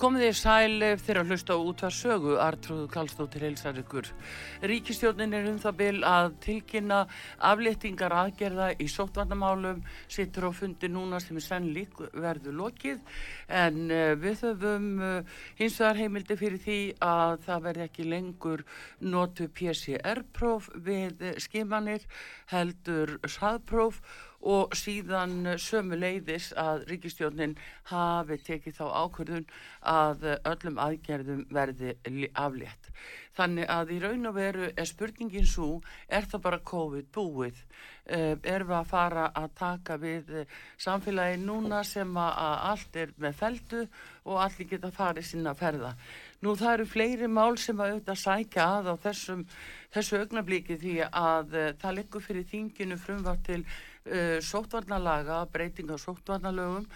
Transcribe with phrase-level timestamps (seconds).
[0.00, 4.06] Komið þið sæl þegar að hlusta á útvarsögu, Artrúðu Kallstóttir heilsar ykkur.
[4.64, 7.00] Ríkistjónin er um það byl að tilkynna
[7.50, 13.02] afléttingar aðgerða í sóttvarnamálum, sittur á fundi núna sem er senn lík verðu lokið,
[13.52, 18.64] en uh, við höfum uh, hins vegar heimildi fyrir því að það verði ekki lengur
[19.04, 22.08] notu PCR-próf við skimanir,
[22.48, 24.00] heldur saðpróf
[24.40, 27.56] og síðan sömu leiðis að ríkistjónin
[27.90, 29.48] hafi tekið þá ákvörðun
[29.92, 31.96] að öllum aðgerðum verði
[32.32, 32.88] aflétt.
[33.36, 37.60] Þannig að í raun og veru er spurningin svo, er það bara COVID búið?
[38.10, 40.32] Er við að fara að taka við
[40.80, 42.40] samfélagi núna sem að
[42.72, 43.84] allt er með feldu
[44.24, 45.94] og allir geta farið sinna ferða?
[46.40, 49.40] Nú það eru fleiri mál sem að auðvitað sækja að á þessum,
[49.92, 56.86] þessu augnablíki því að það liggur fyrir þinginu frumvart til uh, sóttvarnalaga, breyting á sóttvarnalögum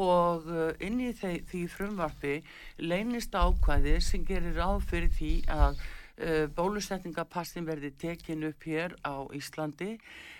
[0.00, 2.38] og uh, inn í því, því frumvarfi
[2.80, 9.28] leynist ákvæði sem gerir áð fyrir því að uh, bólusetningapassin verði tekin upp hér á
[9.36, 9.98] Íslandi.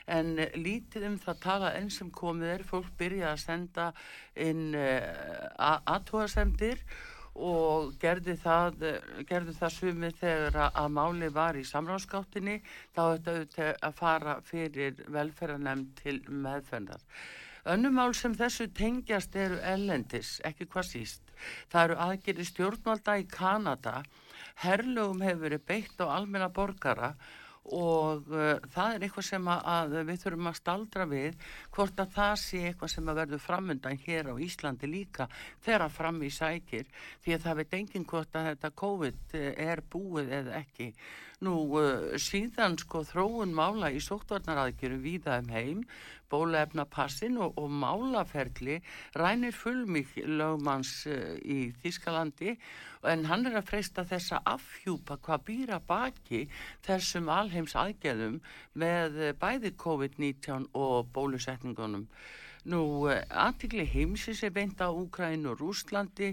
[0.08, 3.86] En lítið um það tala enn sem komið er, fólk byrja að senda
[4.38, 4.70] inn
[5.58, 7.15] aðtóasemdir og
[8.00, 8.84] gerði það,
[9.28, 12.60] gerði það sumið þegar að máli var í samráðskáttinni
[12.96, 17.02] þá þetta að fara fyrir velferðarnemn til meðferðar.
[17.66, 21.32] Önnumál sem þessu tengjast eru ellendis, ekki hvað síst.
[21.72, 23.96] Það eru aðgerið stjórnvalda í Kanada,
[24.62, 29.96] herlugum hefur verið beitt á almenna borgara og uh, það er eitthvað sem að, að
[30.10, 31.36] við þurfum að staldra við
[31.74, 35.28] hvort að það sé eitthvað sem að verður framöndan hér á Íslandi líka
[35.66, 36.90] þegar fram í sækir.
[37.24, 40.92] Því að það veit enginn hvort að þetta COVID er búið eða ekki
[41.44, 45.82] nú uh, síðan sko þróun mála í sóttvarnaraðgjöru víða um heim
[46.32, 48.78] bólefnapassin og, og málaferli
[49.14, 52.56] rænir fullmík lögmanns uh, í Þískalandi
[53.06, 56.46] en hann er að freysta þessa afhjúpa hvað býra baki
[56.86, 58.40] þessum alheims aðgerðum
[58.72, 62.08] með bæði COVID-19 og bólusetningunum.
[62.66, 66.32] Nú, aðtikli heimsins er beint á Úkræn og Rúslandi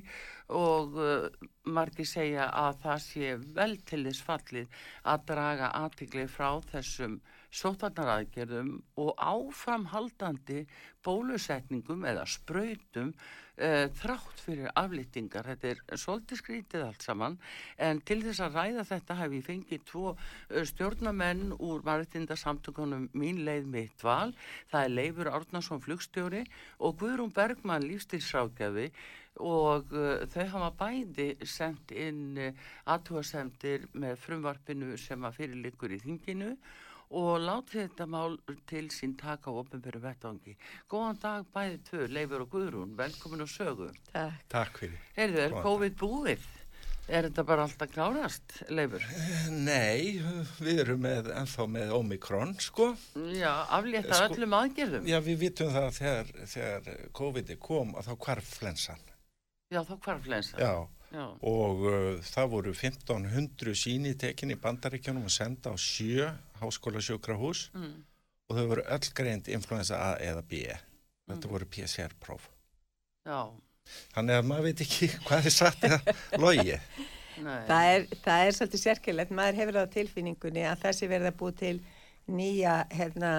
[0.49, 1.27] og uh,
[1.69, 4.79] margir segja að það sé vel til þess fallið
[5.13, 7.19] að draga aðtikli frá þessum
[7.53, 10.63] sótarnaraðgerðum og áframhaldandi
[11.05, 15.49] bólusetningum eða spröytum uh, þrátt fyrir aflýtingar.
[15.51, 17.37] Þetta er svolítið skrítið allt saman
[17.77, 23.43] en til þess að ræða þetta hef ég fengið tvo uh, stjórnamenn úr maritindasamtökunum mín
[23.47, 24.31] leið mitt val.
[24.71, 26.45] Það er Leifur Árnarsson flugstjóri
[26.79, 28.89] og Guðrún Bergmann lífstilsrákjafi
[29.41, 36.01] og uh, þau hafa bæði sendt inn uh, aðtúasemdir með frumvarpinu sem að fyrirlikur í
[36.01, 36.55] þinginu
[37.13, 40.57] og láti þetta mál til sín taka á ofnbjörðu vettvangi.
[40.89, 43.91] Góðan dag bæði tvö, Leifur og Guðrún, velkomin og sögu.
[44.09, 44.43] Takk.
[44.53, 44.99] Takk fyrir.
[45.17, 46.51] Heyrðu, er COVID búið?
[47.11, 49.03] Er þetta bara alltaf klárast, Leifur?
[49.51, 50.21] Nei,
[50.63, 52.93] við erum með, ennþá með Omikron, sko.
[53.35, 55.09] Já, aflétta sko, öllum aðgerðum.
[55.11, 59.03] Já, við vitum það að þegar, þegar COVID kom að þá kvarf flensan.
[59.73, 60.63] Já, þá kvarf flensan.
[60.63, 61.02] Já.
[61.13, 61.27] Já.
[61.45, 67.67] og uh, það voru 1500 síni tekin í bandaríkjónum og senda á sjö háskóla sjókrahús
[67.75, 67.93] mm.
[68.49, 70.65] og þau voru öll greint influensa A eða B.
[71.29, 71.53] Þetta mm.
[71.53, 72.49] voru PCR-próf
[74.15, 75.99] þannig að maður veit ekki hvað er satt eða
[76.41, 76.77] logi.
[77.33, 81.75] Það er, það er svolítið sérkjölegt maður hefur á tilfinningunni að þessi verða búið til
[82.29, 83.31] nýja hérna,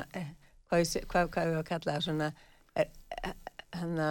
[0.68, 2.30] hvað, hvað, hvað við varum að kalla það svona
[3.74, 4.08] hérna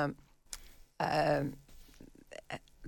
[1.03, 1.51] um,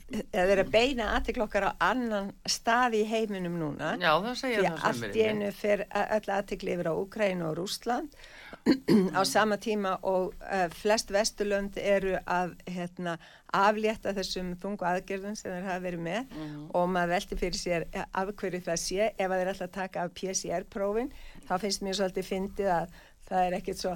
[0.06, 3.96] það er að beina aðtiklokkar á annan stað í heiminum núna.
[3.98, 7.42] Já, það segja það sem er allt í einu fyrir öll aðtikli yfir á Ukræn
[7.46, 8.20] og Rúsland
[9.18, 13.18] á sama tíma og uh, flest vesturlönd eru að hérna,
[13.56, 16.38] aflétta þessum þungu aðgerðum sem þeir hafa verið með.
[16.76, 19.12] Og maður velti fyrir sér eh, af hverju það sé.
[19.16, 21.12] Ef að þeir að taka af PCR-prófin
[21.48, 22.98] þá finnst mér svolítið fyndið að
[23.30, 23.94] það er ekkert svo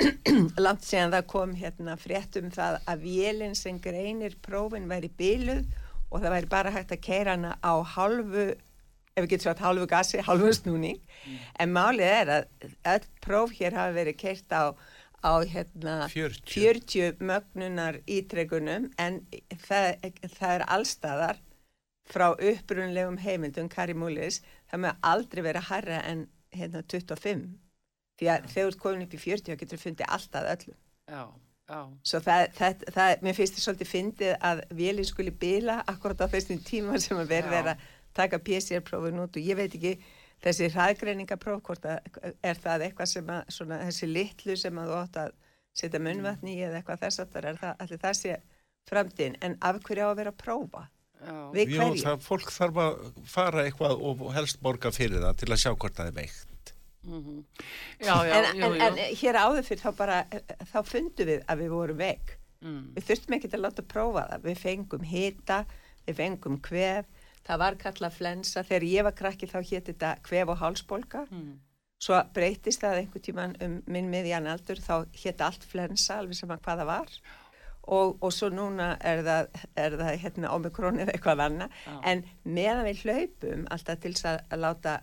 [0.64, 5.64] langt síðan það kom hérna frétt um það að vélinn sem greinir prófin væri bíluð
[6.10, 8.52] og það væri bara hægt að keira hana á halvu
[9.14, 10.98] ef við getum sagt halvu gasi, halvu snúning.
[11.62, 14.74] En málið er að öll próf hér hafa verið keirt á,
[15.22, 16.42] á hérna 40.
[16.50, 19.20] 40 mögnunar ítrekunum en
[19.68, 21.42] það, það er allstaðar
[22.10, 27.63] frá upprunlegum heimildum Kari Múlis, það með aldrei vera harra en hérna 25
[28.20, 30.78] því að þegar þú ert komin upp í 40 þá getur þú fundið alltaf öllum
[31.14, 31.22] já,
[31.70, 31.80] já,
[32.10, 36.32] svo það, það, það, mér finnst þið svolítið fyndið að vélinn skuli bila akkurat á
[36.34, 37.60] þessum tíma sem að verið Já.
[37.60, 39.96] er að taka PCR-prófin út og ég veit ekki
[40.44, 44.98] þessi hraðgreiningapróf hvort að er það eitthvað sem að svona, þessi litlu sem að þú
[45.00, 45.36] átt að
[45.74, 48.36] setja munnvatni í eða eitthvað þess aftar er það, allir það sé
[48.90, 49.38] framtíðin?
[49.42, 50.86] En af hverju á að vera að prófa?
[51.24, 51.36] Já.
[52.04, 52.98] það, fólk þarf að
[53.30, 56.53] fara eitthvað og helst borga fyrir það til að sjá hvort það er veikt.
[57.04, 57.44] Mhm.
[58.00, 60.18] Já, já, en, jú, en, en hér áður fyrir þá bara
[60.72, 62.94] þá fundum við að við vorum veik Mm.
[62.96, 65.56] við þurftum ekki að láta prófa það við fengum hita,
[66.06, 67.04] við fengum kvef
[67.44, 71.58] það var kallað flensa þegar ég var krakki þá hétt þetta kvef og hálsbólka Mm.
[72.00, 76.48] svo breytist það einhver tíman um minn miðjan aldur þá hétt allt flensa alveg sem
[76.48, 77.08] að hvað það var
[77.86, 82.00] og, og svo núna er það, er það hérna omikron eða eitthvað annað Já.
[82.14, 85.02] en meðan við hlaupum alltaf til að láta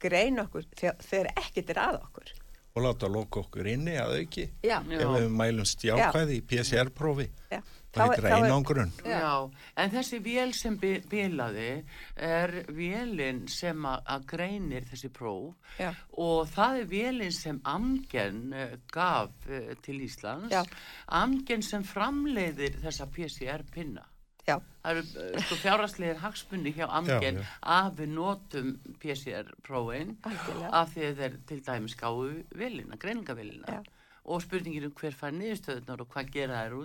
[0.00, 2.34] greina okkur þegar, ekkert er að okkur
[2.78, 4.44] Og láta loka okkur inni að auki.
[4.62, 5.00] já, Já.
[5.02, 7.58] Ef við mælum stjákvæði í PCR-prófi, já.
[7.90, 8.92] það heitir þá er- einangrun.
[9.02, 9.50] Já,
[9.82, 11.84] en þessi vél sem bi- bilaði
[12.14, 15.90] er vélinn sem að greinir þessi próf Já.
[16.12, 20.52] og það er vélinn sem Amgen uh, gaf uh, til Íslands.
[20.52, 20.62] Já.
[21.08, 24.04] Amgen sem framleiðir þessa PCR-pinna.
[24.48, 28.70] Já, Það eru uh, sko fjáraslegir hagsmunni hjá Amgen að við notum
[29.02, 32.22] PCR-prófin af því að þeir til dæmis gáu
[32.56, 33.80] vélina, greiningavélina Já.
[34.24, 36.78] og spurningir um hver fær niðurstöðunar og hvað gera þær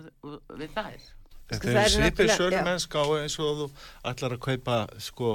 [0.60, 1.10] við þær.
[1.44, 3.66] Þetta það er svipið náttúrulega- sölumennsk á eins og þú
[4.12, 5.32] ætlar að kaupa sko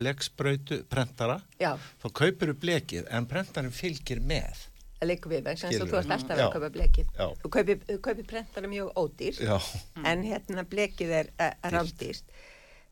[0.00, 1.74] bleksbrautu prentara, já.
[2.00, 4.66] Þá kaupir þú blekið en prentarinn fylgir með.
[5.00, 6.44] Það leikur við þess að þú ert alltaf Já.
[6.46, 7.10] að kaupa blekið.
[7.16, 9.56] Já, þú kaupir, þú kaupir prentara mjög ódýr já,
[10.04, 11.30] en hérna blekið er
[11.72, 12.32] rándýrt.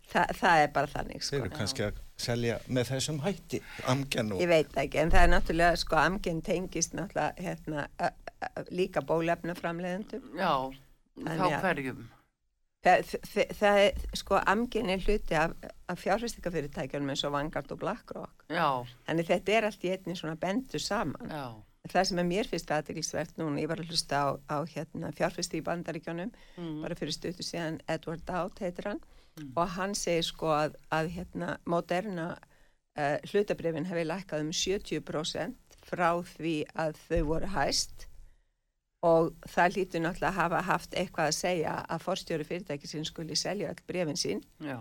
[0.08, 1.38] Þa, það er bara þannig þeir sko.
[1.44, 3.58] eru kannski að selja með þessum hætti,
[3.92, 8.08] amgen og ég veit ekki en það er náttúrulega sko amginn tengist náttúrulega hérna, uh,
[8.48, 10.54] uh, líka bólefnaframleðendum Já,
[11.18, 12.00] Þannig þá að- hverjum.
[12.88, 15.52] það, það, það er sko amginn er hluti af,
[15.92, 18.44] af fjárfæstingafyrirtækjunum eins og Vanguard og BlackRock.
[18.48, 18.68] Já,
[19.10, 21.28] þannig þetta er allt í einni svona bendu saman.
[21.28, 21.44] Já,
[21.92, 25.60] það sem er mér fyrst aðeinsvært núna, ég var að hlusta á, á hérna, fjárfæsti
[25.60, 29.00] í bandaríkjónum mm, bara fyrir stötu síðan Edward Dowd heitir hann.
[29.54, 36.08] Og hann segir sko að, að hérna, moderna uh, hlutabrifin hefði lækkað um 70% frá
[36.34, 38.08] því að þau voru hæst.
[39.06, 43.70] Og það lítur náttúrulega að hafa haft eitthvað að segja að forstjóri fyrirtækisinn skuli selja
[43.70, 44.42] öll brefin sín.
[44.58, 44.80] Já,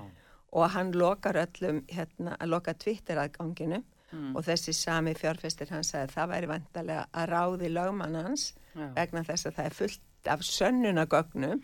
[0.52, 3.82] og hann lokar öllum, hérna, að loka Twitter aðganginu
[4.12, 8.90] mm, og þessi sami fjárfestir sagði að það væri vantarlega að ráði lögmann hans já,
[8.96, 11.64] vegna þess að það er fullt af sönnunagögnum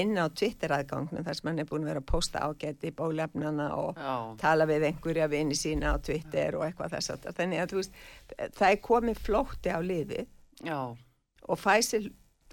[0.00, 3.68] inn á Twitter aðgangnum þar sem hann er búin að vera að posta ágæti bólefnana
[3.76, 7.74] og já, tala við einhverja vini sína á Twitter og eitthvað þess að þannig að
[7.74, 7.98] þú veist,
[8.56, 10.24] það er komið flótti á liði
[10.64, 12.08] já, og Pfizer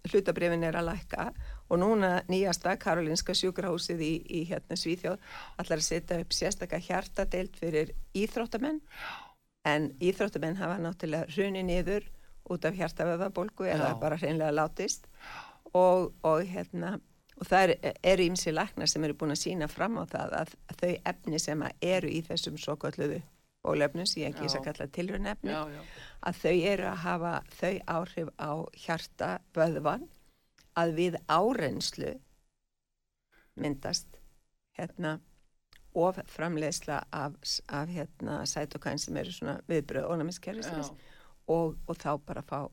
[0.10, 1.30] hlutabrifin er að lækka
[1.70, 5.18] og núna nýjasta Karolinska sjúkrahúsið í, í hérna Svíþjóð
[5.62, 8.80] allar að setja upp sérstaka hjartadeild fyrir íþróttamenn.
[9.70, 12.08] En íþróttamenn hafa náttúrulega hruni niður
[12.50, 15.06] út af hjartavöðabólgu eða bara hreinlega látist.
[15.74, 16.96] Og, og hérna
[17.40, 20.56] og það er- eru ímsi læknar sem eru búin að sína fram á það að,
[20.74, 23.22] að þau efni sem eru í þessum svo kalluðu
[23.64, 24.58] bólefnum sem ég ekki Já.
[24.58, 25.82] að kalla tilrunefni já, já,
[26.28, 28.52] að þau eru að hafa þau áhrif á
[28.84, 30.08] hjarta vöðvan
[30.78, 32.14] að við árenslu
[33.60, 34.20] myndast
[34.78, 35.20] hérna
[35.98, 37.34] of framleiðsla af,
[37.68, 40.92] af hérna sætokæn sem eru svona viðbröð ónæmiskerfisins
[41.50, 42.70] og, og þá bara fá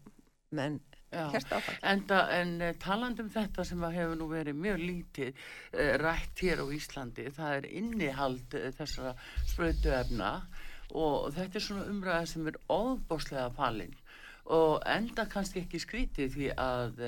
[0.55, 0.79] menn
[1.17, 1.79] áfall.
[1.87, 6.62] Enda, en uh, talandi um þetta sem hefur nú verið mjög lítið uh, rætt hér
[6.62, 9.15] á Íslandi, það er innihald uh, þessara
[9.47, 10.33] sprautuefna
[10.97, 13.97] og þetta er svona umræða sem er óbáslega falinn
[14.55, 17.00] og enda kannski ekki skrítið því að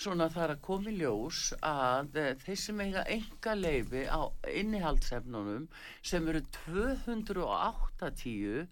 [0.00, 4.20] svona þar að komi ljós að uh, þeir sem eiga enga leifi á
[4.50, 5.68] innihaldsefnunum
[6.02, 8.66] sem eru 280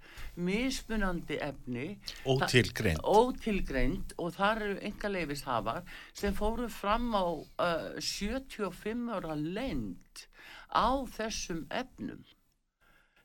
[0.49, 1.87] mismunandi efni
[2.27, 3.01] Ótilgreind.
[3.07, 10.27] ótilgreind og þar eru enga leifishafar sem fóru fram á uh, 75 ára lengd
[10.75, 12.23] á þessum efnum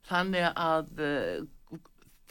[0.07, 1.41] þannig að uh,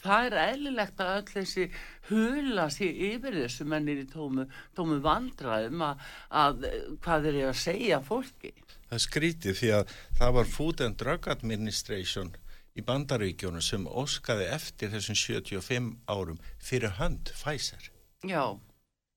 [0.03, 1.67] það er eðlilegt að öll þessi
[2.09, 4.45] hula sér yfir þessu mennir í tómu,
[4.77, 6.03] tómu vandraðum að,
[6.43, 6.67] að
[7.05, 8.53] hvað er ég að segja fólki
[8.87, 12.29] Það skrítið því að það var Food and Drug Administration
[12.77, 17.89] í bandaríkjónu sem óskaði eftir þessum 75 árum fyrir hönd Pfizer.
[18.23, 18.45] já,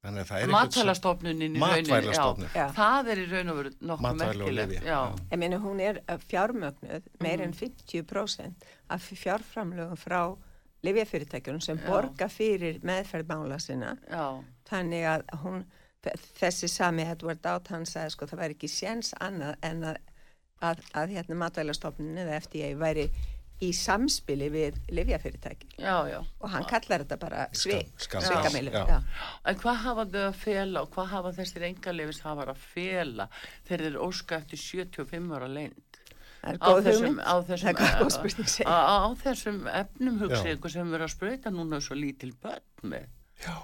[0.00, 2.48] Þannig að það er eitthvað sem- matvælastofnunin í rauninni, Matvælastofnun.
[2.48, 2.66] já, Já.
[2.80, 4.86] það er í raun og veru nokkuð merkilegt.
[4.88, 8.64] Ég meina hún er fjármögnuð meir en 50%
[8.96, 10.22] af fjárframlögum frá
[10.86, 11.86] livjafyrirtækjunum sem Já.
[11.90, 13.96] borga fyrir meðferðmála sinna.
[14.10, 15.64] já, Þannig að hún,
[16.38, 20.00] þessi sami Edward Out, hann sagði sko það væri ekki séns annað en að,
[20.62, 23.10] að, að hérna matvælastofnun eða FDA væri
[23.60, 27.90] í samspili við livjafyrirtæki já, já og hann kallar þetta bara svik.
[28.88, 29.02] Já.
[29.44, 33.28] En hvað hafa þau að fela og hvað hafa þessir engalefis hafa að fela
[33.68, 35.89] þegar þeir óska eftir 75 ára leynd?
[36.40, 37.20] Á þessum, hugmynd.
[37.20, 37.80] á þessum,
[38.64, 40.54] á, á, á þessum efnum hugsi Já.
[40.56, 43.08] ykkur sem verður að sprauta núna svo lítil börn með.
[43.44, 43.56] Já,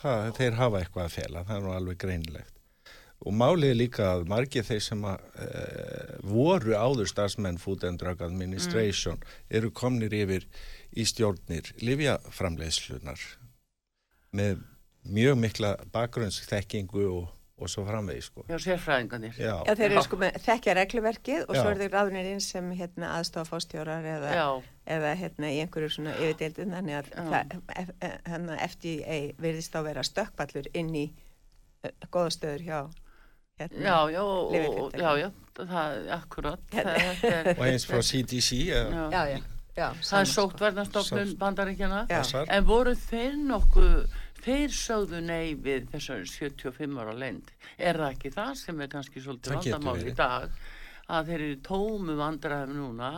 [0.00, 2.56] það, þeir hafa eitthvað að fela, það er nú alveg greinilegt.
[3.20, 5.48] Og málið er líka að margir þeir sem að, e,
[6.24, 9.20] voru áður starfsmenn Food and Drug Administration
[9.52, 10.46] eru komnir yfir
[10.96, 13.20] í stjórnir livjaframleiðslunar
[14.36, 14.62] með
[15.04, 17.28] mjög mikla bakgrunnsþekkingu og,
[17.60, 18.44] og svo framvegi sko.
[18.48, 19.34] Já, sérfræðingarnir.
[19.38, 21.60] Já, Já, þeir eru sko með þekkja regluverkið og Já.
[21.62, 24.32] svo eru þeir ráðnir inn sem hérna, aðstofafástjórar eða,
[24.96, 27.94] eða hérna, í einhverju svona yfirdeildin þannig að það, ef-
[28.30, 31.06] hérna, FDA virðist þá vera stökkballur inn í
[31.84, 32.80] uh, góða stöður hjá
[33.60, 35.04] hérna, já, já, og, Lyfjafyrirtæki.
[35.04, 36.60] já, já, það er akkurat.
[36.72, 36.98] Hérna.
[37.20, 39.02] Það, og eins frá CDC eða já.
[39.12, 39.40] já, já,
[39.76, 42.00] já, Það er sóttverðnastofnun Sátt- bandaríkjana.
[42.56, 47.50] En voru þeir nokkuð, þeir sögðu nei við þessar 75 ára leynd.
[47.78, 50.50] Er það ekki það sem er kannski svolítið vandamál í dag?
[51.10, 53.08] Að þeir eru tómu vandræðum núna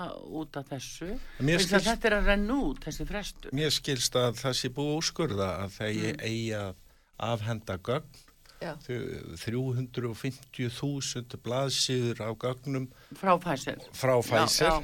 [0.40, 1.10] út af þessu.
[1.44, 3.52] Skilst- Þetta er að renna út, þessi frestur.
[3.52, 6.22] Mér skilst að það sé búið úrskurða að þeir mm.
[6.24, 6.74] eigi að
[7.22, 8.22] afhenda gögn
[8.62, 8.72] Já.
[8.86, 12.88] þau- 350.000 blaðsýður á gögnum
[13.18, 13.78] Frá Pfizer.
[13.92, 14.82] frá Pfizer Já,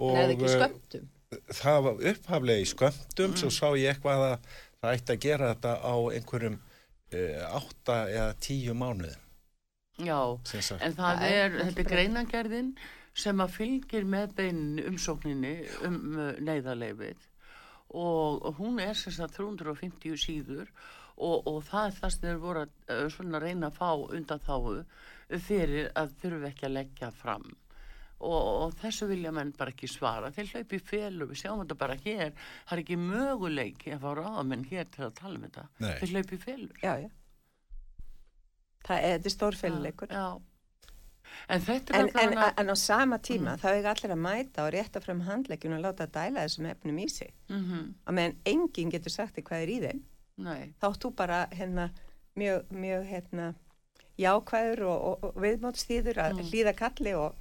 [0.00, 3.36] og Nei, ekki eh, það var upphaflega í skömmtum Mm.
[3.40, 4.38] svo sá ég eitthvað að
[4.82, 9.16] það ætti að gera þetta á einhverjum uh, átta eða tíu mánuð
[9.98, 10.20] já.
[10.78, 12.70] En það Það er er, þetta er greinagerðin
[13.18, 15.56] sem að fylgir með beinin umsókninni
[15.86, 17.26] um uh, neyðarleifið
[17.88, 20.68] og, og hún er sem sagt 350 síður
[21.16, 24.44] og, og það er það sem þeir voru að uh, svona reyna að fá undan
[24.44, 24.84] þáu
[25.44, 27.48] fyrir að þurfi ekki að leggja fram
[28.20, 30.30] og, og þessu vilja menn bara ekki svara.
[30.34, 32.32] Þeir hlaupi félu, við sjáum þetta bara hér.
[32.66, 35.66] Það er ekki möguleiki að fá ráðamenn hér til að tala um þetta.
[35.84, 35.94] Nei.
[36.00, 37.08] þeir hlaupi félu Já, já.
[38.88, 40.26] Það er, þetta er stórféluleikur Já.
[41.52, 44.64] En þetta er En, en, allavega- en á sama tíma þá er allir að mæta
[44.64, 47.32] og rétta fram handlegjum og láta dæla þessum efnum í sig.
[47.52, 50.00] Mhm, og meðan enginn getur sagt hvað er í þeim.
[50.38, 51.90] Nei, þá þú bara hérna
[52.38, 53.54] mjög, mjög hérna
[54.18, 56.48] jákvæður og, og, og viðmótstíður að Mm.
[56.50, 57.34] hlýða kalli og,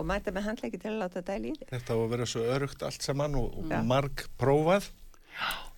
[0.00, 2.46] og mæta með handleggi til að láta dæla í þig Þetta á að vera svo
[2.56, 3.80] örugt allt saman og, og Já.
[3.86, 4.90] marg prófað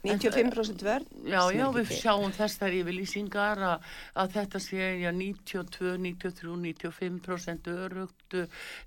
[0.02, 3.85] 95% vörn já, já, við sjáum þessar yfirlýsingar að,
[4.19, 8.37] að þetta sé já, 92, 93, 95% örugt,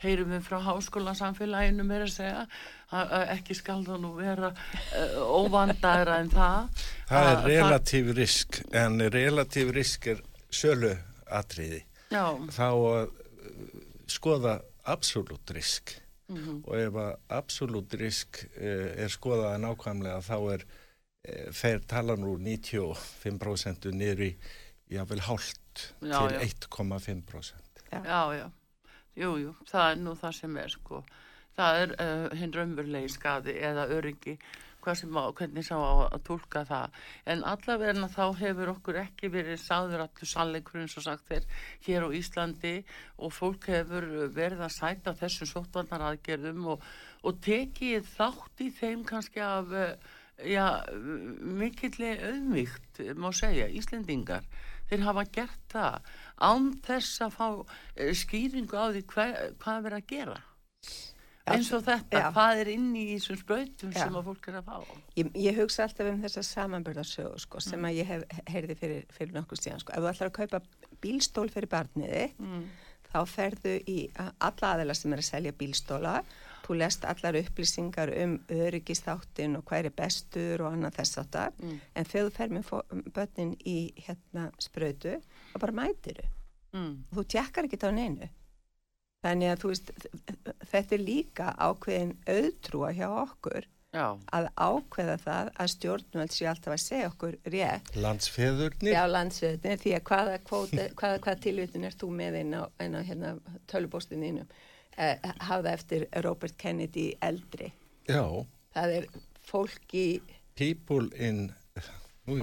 [0.03, 2.43] heyrum við frá háskólasamfélaginu meira að segja,
[2.91, 6.85] að, að ekki skal það nú vera uh, óvandaðra en það.
[7.07, 10.91] Það er relatív risk en relatív risk er sölu
[11.31, 15.95] atriði Já, þá að uh, skoða absolutt risk.
[16.27, 22.15] Mhm, og ef að absolutt risk uh, er skoðað nákvæmlega þá er uh, þeir tala
[22.17, 24.31] nú 95% niður í
[24.89, 26.39] jável hálft Já, til já.
[26.49, 28.47] 1,5% já, já,
[29.21, 31.03] jú, jú, það er nú það sem er, sko.
[31.55, 34.35] Það er uh, hinn raunverulegi skadi eða öryggi,
[34.85, 36.97] hvað sem á, hvernig sá á að tólka það.
[37.33, 41.47] En allavegna þá hefur okkur ekki verið sáður allur sannleikur eins og sagt þeir
[41.87, 42.75] hér á Íslandi
[43.17, 46.85] og fólk hefur verið að sæta þessum sóttvarnar aðgerðum og,
[47.25, 49.91] og tekið þátt í þeim kannski af uh,
[50.45, 50.65] já,
[51.41, 54.45] mikilli auðmygt, má segja, Íslendingar.
[54.85, 56.11] Þeir hafa gert það
[56.45, 60.39] án þess að fá uh, skýringu á því hver, hvað er verið að gera
[61.53, 62.29] eins og þetta, Já.
[62.33, 63.99] hvað er inn í þessum sprautum Já.
[63.99, 67.85] sem að fólk er að fá Ég, ég hugsa alltaf um þessa samanbörðarsögu sko, sem
[67.87, 69.83] að ég hef heyrði fyrir, fyrir nokkuð síðan.
[69.83, 69.93] Sko.
[69.93, 70.61] Ef þú ætlar að kaupa
[71.03, 72.65] bílstól fyrir barniði, mm.
[73.11, 76.15] þá ferðu í alla aðeila sem er að selja bílstóla.
[76.65, 81.53] Þú lest allar upplýsingar um öryggistáttin og hvað er bestur og annað þess áttar.
[81.61, 81.75] Mm.
[81.93, 85.19] En þegar þú fer með börnin í hérna sprautu,
[85.53, 86.33] þá bara mætir þau.
[86.75, 86.95] Mm.
[87.13, 88.31] Þú tjekkar ekki á neinu.
[89.25, 89.93] Þannig að þú veist,
[90.69, 93.65] þetta er líka ákveðin auðtrúa hjá okkur
[93.95, 97.91] Já, að ákveða það að stjórnvöld sé alltaf að segja okkur rétt.
[98.03, 102.63] Landsfeðurnir, á landsveðinu því að hvaða, kvóta, hvaða, hvaða tilvitin er þú með inn á,
[102.83, 103.31] inn á hérna,
[103.71, 104.51] tölubóstinu þínum?
[104.99, 107.71] Eh, hafa eftir Robert Kennedy eldri.
[108.11, 108.23] Já,
[108.75, 109.09] það er
[109.47, 110.07] fólk í
[110.59, 111.47] people in,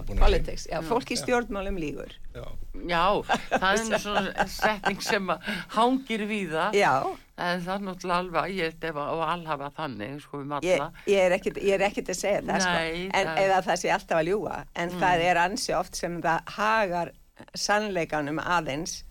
[0.09, 2.47] politics, já, fólk í stjórnmálum lígur Já,
[2.89, 3.05] já,
[3.53, 6.93] það er svona setning sem að hangir við það já,
[7.37, 10.91] en það er náttúrulega alveg, ég held ef að alhafa þannig, sko við ég, matla
[11.13, 13.95] ég, er ég er ekkit að segja það sko, Nei, en, það- eða það sé
[13.97, 17.13] alltaf að ljúa en það er ansi oft sem það hagar
[17.59, 19.03] sannleikanum aðeins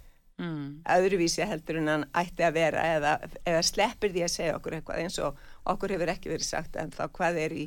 [0.42, 0.66] mm.
[0.98, 3.14] öðruvísi heldur en hann ætti að vera eða,
[3.46, 6.94] eða sleppir því að segja okkur eitthvað eins og okkur hefur ekki verið sagt en
[6.96, 7.66] þá hvað er í,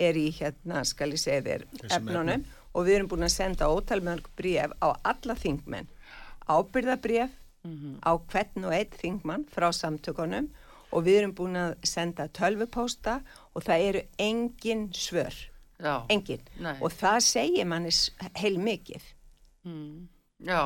[0.00, 2.30] er í hérna skal ég segja þér efnunum?
[2.38, 2.46] efnum.
[2.74, 5.88] Og við erum búin að senda ótalmörg bréf á alla þingmenn.
[6.50, 7.32] Ábyrðabréf
[8.04, 10.50] á hvern og einn þingmann frá samtökunum.
[10.94, 13.20] Og við erum búin að senda tölvupósta
[13.54, 15.34] og það eru engin svör.
[15.78, 16.42] Já, engin.
[16.62, 16.76] Nei.
[16.78, 17.90] og það segir manni
[18.38, 19.06] heil mikið
[19.66, 20.08] mm.
[20.46, 20.60] já,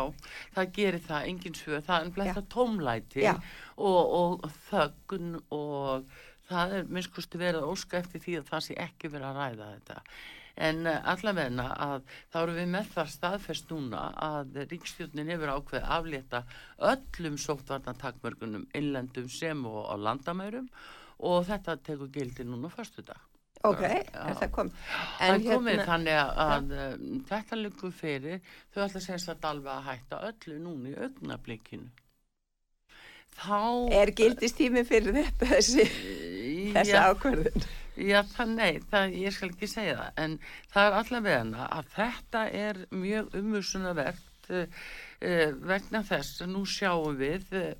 [0.54, 3.34] það gerir það engin svör, það er bletta tómlæti Já.
[3.76, 6.10] og, og þöggun og
[6.48, 9.70] það er minnskustu verið að óska eftir því að það sé ekki verið að ræða
[9.72, 10.02] þetta
[10.58, 15.88] en uh, allavegna að þá erum við með það staðfest núna að ríkstjórnin hefur ákveð
[15.98, 16.44] aflétta
[16.92, 20.68] öllum sóttvarnatakmörgunum innlendum sem og á landamærum
[21.18, 23.28] og þetta tekur gildi núna fyrstu dag
[23.66, 24.68] ok, er það kom
[25.18, 29.48] Það er komið þannig að, að um, þetta liggur fyrir, þau ætla að segja að
[29.50, 31.90] alveg að hætta öllu núna í augnablikinu.
[33.38, 33.58] Þá...
[33.94, 35.84] er gildistími fyrir þetta þessi,
[36.74, 40.38] þessi já, ákverðin já, það nei, það, ég skal ekki segja það, en
[40.72, 47.18] það er allavega að þetta er mjög umhersunavert uh, uh, vegna þess að nú sjáum
[47.20, 47.70] við uh,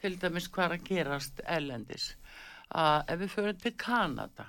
[0.00, 2.14] til dæmis hvað að gerast ellendis.
[2.70, 4.46] Að ef við förum til Kanada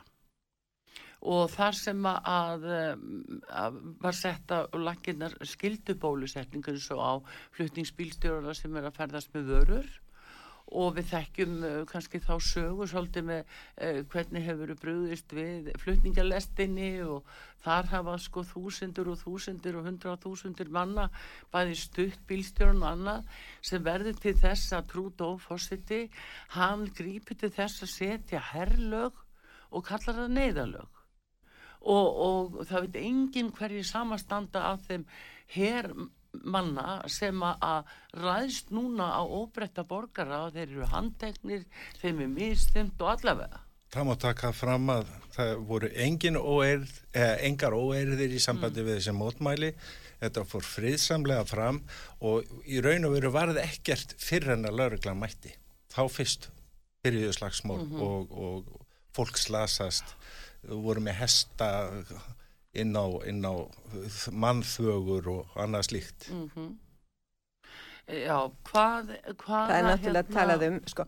[1.21, 7.13] og þar sem að, að, var sett á lakinnar skildubólusetningur svo á
[7.57, 9.91] flutningsbílstjórna sem er að ferðast með vörur
[10.71, 16.91] og við þekkjum uh, kannski þá sögu svolítið með uh, hvernig hefur brúðist við flutningalestinni
[17.03, 17.27] og
[17.65, 21.09] þar hafa sko þúsundur og þúsundur og hundra þúsundur manna
[21.53, 26.05] bæði stutt bílstjórn og annað sem verður til þess að Trudeau fórsiti
[26.55, 29.19] hann grípur til þess að setja herrlög
[29.71, 30.97] og kallar það neyðalög
[31.81, 35.05] og, og það veit enginn hverju samastanda af þeim
[36.33, 41.65] hermanna sem að- ræðst núna á óbreytta borgara og þeir eru handteknir,
[42.01, 43.59] þeim er mistimt og allavega.
[43.91, 48.99] það má taka fram að það voru engin óeirð, eða engar óeirðir í sambandi við
[48.99, 49.73] þessi mótmæli.
[50.21, 51.81] Þetta fór friðsamlega fram
[52.21, 55.51] og í raun og veru varð ekkert fyrir en að lauruglan mætti.
[55.91, 56.49] Þá fyrst
[57.03, 60.15] byrjuðu slagsmál og, og fólk slasast,
[60.63, 61.89] voru með hesta
[62.73, 63.53] inn á, inn á
[64.31, 66.31] mannþögur og annað slíkt.
[66.31, 66.79] Mm
[68.11, 71.03] Já, hvað, hvað það er náttúrulega talað um sko,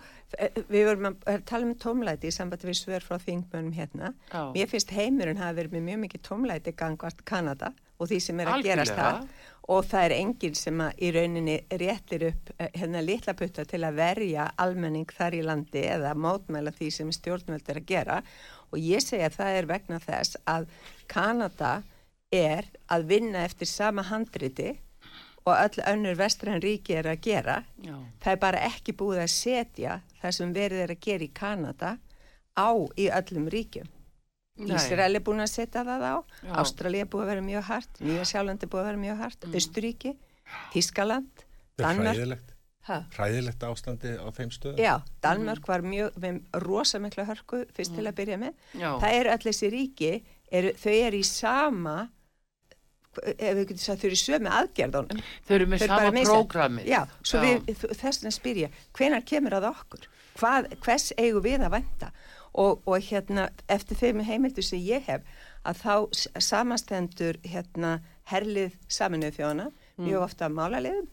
[0.70, 4.44] við vorum að tala um tómlæti í sambandi við svör frá þingmönum hérna Já.
[4.54, 8.52] mér finnst heimurinn hafa verið með mjög mikið tómlæti gangvart Kanada og því sem er
[8.54, 9.10] að gerast Algjörlega.
[9.10, 13.66] það og það er enginn sem að í rauninni réttir upp eh, hérna litla putta
[13.68, 18.22] til að verja almenning þar í landi eða mótmæla því sem stjórnvöld er að gera
[18.74, 20.68] og ég segja að það er vegna þess að
[21.12, 21.74] Kanada
[22.34, 24.72] er að vinna eftir sama handriti
[25.46, 29.34] og öll önnur vestræn ríki er að gera Já, það er bara ekki búið að
[29.34, 31.92] setja það sem verið er að gera í Kanada
[32.58, 33.90] á í öllum ríkjum.
[34.64, 34.76] Nei.
[34.78, 36.52] Ísrael er búin að setja það á, Já.
[36.62, 39.48] Ástralja er búið að vera mjög hart, Nýja Sjálland er búið að vera mjög hart,
[39.48, 39.56] Mm.
[39.58, 40.12] Östuríki,
[40.74, 42.53] er Danmörk.
[42.84, 44.80] Hræðilegt, Ha, hræðilegt ástandi á þeim stöðum.
[44.84, 48.54] já, Danmörk var mjög, með rosa mikla hörku fyrst til að byrja með.
[48.76, 50.10] já, Það eru allir þessi ríki,
[50.52, 52.10] eru, þau eru í sama,
[53.24, 55.24] ef við getum sagt, þau eru í sömu aðgerðunum.
[55.48, 56.34] þau eru með Þau eru sama misjafn.
[56.34, 56.84] prógrami.
[56.90, 60.08] Já, svo við þess að spyrja, hvenar kemur að okkur?
[60.40, 62.12] Hvað, hvers eigum við að venda?
[62.54, 65.22] Og, og hérna, eftir þeim heimildur sem ég hef,
[65.66, 71.08] að þá s- samastendur hérna herlið saminuð þjóna, mjög ofta málaliðum,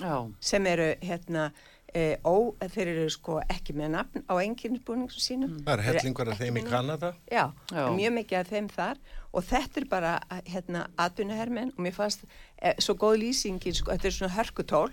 [0.00, 1.50] Já, sem eru hérna
[1.94, 2.34] e, ó,
[2.72, 5.58] þeir eru sko ekki með nafn á enginninsbúningum sínum.
[5.66, 6.64] Það er hellingur af þeim í.
[6.70, 7.12] Kanada.
[7.28, 7.84] Já, Já.
[7.92, 9.02] mjög mikið af þeim þar
[9.32, 10.12] og þetta er bara
[10.46, 12.24] hérna atvinnuhermenn og mér fannst
[12.60, 14.92] e, svo góð lýsingin, sko, þetta er svona hörkutól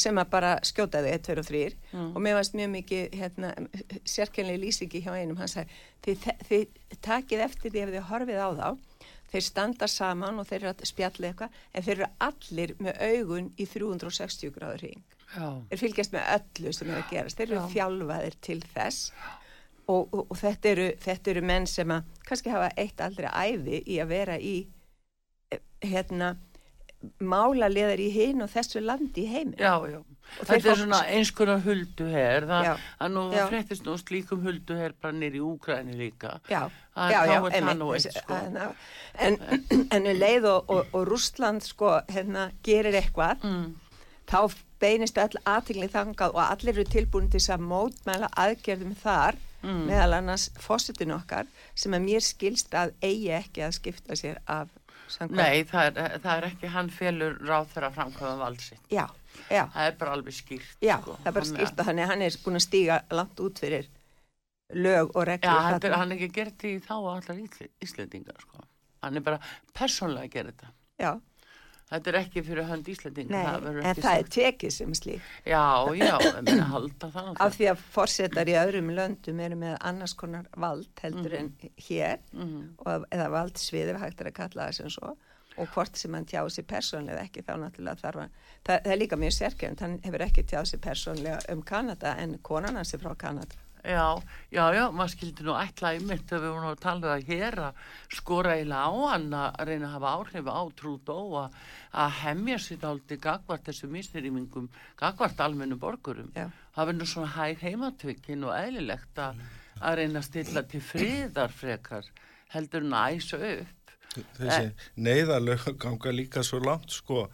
[0.00, 1.62] sem að bara skjótaði 1, 2 og 3
[2.14, 3.52] og mér fannst mjög mikið hérna,
[4.08, 8.48] sérkennlega lýsingi hjá einum, hann sagði þið, þið takið eftir því ef þið horfið á
[8.60, 8.68] þá.
[9.34, 13.48] Þeir standa saman og þeir eru að spjalla eitthvað en þeir eru allir með augun
[13.58, 15.00] í 360 gráður hring.
[15.34, 17.40] Já, þeir fylgjast með öllu sem er að gerast.
[17.40, 19.08] Þeir eru þjálfaðir til þess
[19.88, 23.82] og, og, og þetta, eru, þetta eru menn sem að kannski hafa eitt aldrei æfi
[23.86, 24.56] í að vera í
[25.52, 26.34] eh, hérna
[27.20, 30.00] mála leðar í hinn og þessu landi í heiminn já, já.
[30.40, 32.70] Þetta er fá- svona eins konar hulduher, það Já.
[33.04, 36.38] að nú fréttist nú slíkum hulduher bara nýri í Úkræni líka.
[36.48, 36.62] Já,
[36.96, 38.38] Að já, þá já, það þessi- sko.
[39.26, 39.36] en,
[39.98, 43.74] en um leið og, og, og Rústland sko, hérna, gerir eitthvað Mm.
[44.32, 44.38] þá
[44.80, 49.84] beinist öll aðtingli þangað og allir eru tilbúin til að mótmæla aðgerðum þar Mm.
[49.88, 54.68] meðal annars fósitin okkar sem að mér skilst að eigi ekki að skipta sér af
[55.08, 55.36] samkvæmt.
[55.40, 58.80] Nei, það er, það er ekki hann félur ráð þeirra framkvæða valdsitt.
[58.92, 59.06] Já,
[59.50, 60.76] já, Það er bara alveg skýrt.
[60.84, 61.16] já, sko.
[61.22, 63.88] það er bara skýrt að hann er, hann er búin að stíga langt út fyrir
[64.74, 65.60] lög og Já, reglur.
[65.64, 68.64] hann er, hann er ekki gert í þá allar Ísli- Íslendingar, sko.
[69.04, 69.38] Hann er bara
[69.76, 70.72] persónlega að gera þetta.
[70.98, 71.10] Já,
[71.90, 73.60] Þetta er ekki fyrir hönd Íslendingar.
[73.60, 75.20] nei, en það er tekið sem slík.
[75.46, 75.60] Já,
[75.94, 77.36] já, meina halda það.
[77.44, 81.52] Af því að fórsetar í öðrum löndum eru með annars konar vald heldur Mhm.
[81.62, 82.68] en hér Mhm.
[82.78, 85.16] og, eða valdsviði hægt er að kalla það sem svo
[85.56, 88.30] og hvort sem hann tjáði sér persónlega ekki þá náttúrulega þarf hann
[88.64, 92.38] það, það er líka mjög sérkjönd, hann hefur ekki tjáði sér persónlega um Kanada en
[92.38, 94.16] konan hans er frá Kanada Já,
[94.48, 97.26] já, já, maður skildi nú ætla í mitt að við vorum að tala um það
[97.28, 97.82] hér að
[98.16, 101.58] skora á hann að reyna að hafa áhrif á Trúdó að,
[101.92, 106.32] að hemja sér áldi gagvart þessu misnýrýmingum, gagvart almennu borgurum.
[106.32, 106.48] Já.
[106.72, 109.44] Það verður svona hæg heimatvökin og eðlilegt að,
[109.80, 112.08] að reyna að stilla til friðar frekar
[112.54, 113.94] heldur en að æsa upp.
[114.38, 117.26] Þessi neyðalög ganga líka svo langt sko.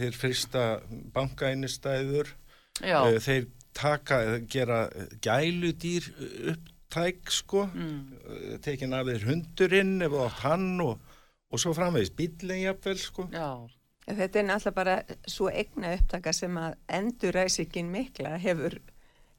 [0.00, 0.62] Þeir frista
[1.14, 2.30] bankainistæður,
[2.80, 4.88] Já, uh, þeir taka, gera
[5.24, 6.08] gæludýr
[6.52, 7.66] upptæk sko.
[7.74, 10.98] mm, Uh, tekin af þeir hundurinn átt hann og,
[11.50, 13.28] og svo framvegis bíllinn jafnvel sko.
[13.32, 13.68] já,
[14.02, 14.94] Þetta er náttúrulega bara
[15.30, 18.74] svo egna upptaka sem að enduræsikinn mikla hefur,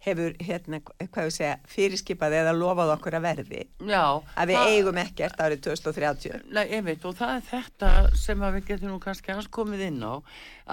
[0.04, 4.04] hefur hérna, hvað við segja, fyrirskipað eða lofað okkur að verði já.
[4.36, 8.68] að við eigum ekkert árið 2030 Nei, ég veit, og það er þetta sem við
[8.72, 10.14] getum nú kannski hans komið inn á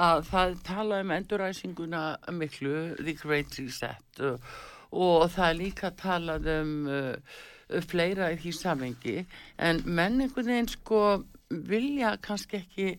[0.08, 4.22] að það tala um enduræsinguna miklu, the great reset
[4.90, 7.40] og það er líka talað um uh,
[7.86, 9.20] fleira í því samengi
[9.62, 12.90] en menningun einn sko vilja kannski ekki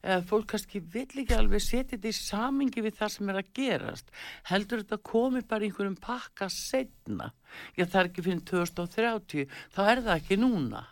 [0.00, 3.50] eða fólk kannski vill ekki alveg setja þetta í samingi við það sem er að
[3.58, 4.14] gerast
[4.50, 7.32] heldur þetta komi bara einhverjum pakka setna
[7.76, 10.86] já það er ekki fyrir 2030 þá er það ekki núna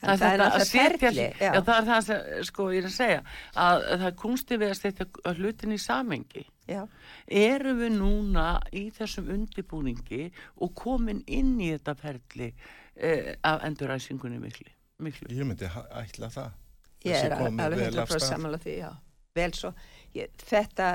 [0.00, 1.26] En það er þetta að setja já.
[1.36, 1.50] já.
[1.60, 4.70] það er það sem sko ég er að segja að, að það er kunsti við
[4.70, 6.84] að setja hlutin í samengi Já,
[7.26, 10.28] erum við núna í þessum undibúningi
[10.62, 12.50] og komin inn í þetta ferli
[12.94, 14.70] eh, af enduræsingunni miklu,
[15.02, 15.30] miklu.
[15.34, 16.59] Ég myndi ætla það.
[17.04, 18.28] Ég er alveg vel af 100% stað.
[18.28, 18.90] sammála því, já.
[19.34, 19.70] Vel svo,
[20.14, 20.86] ég, þetta,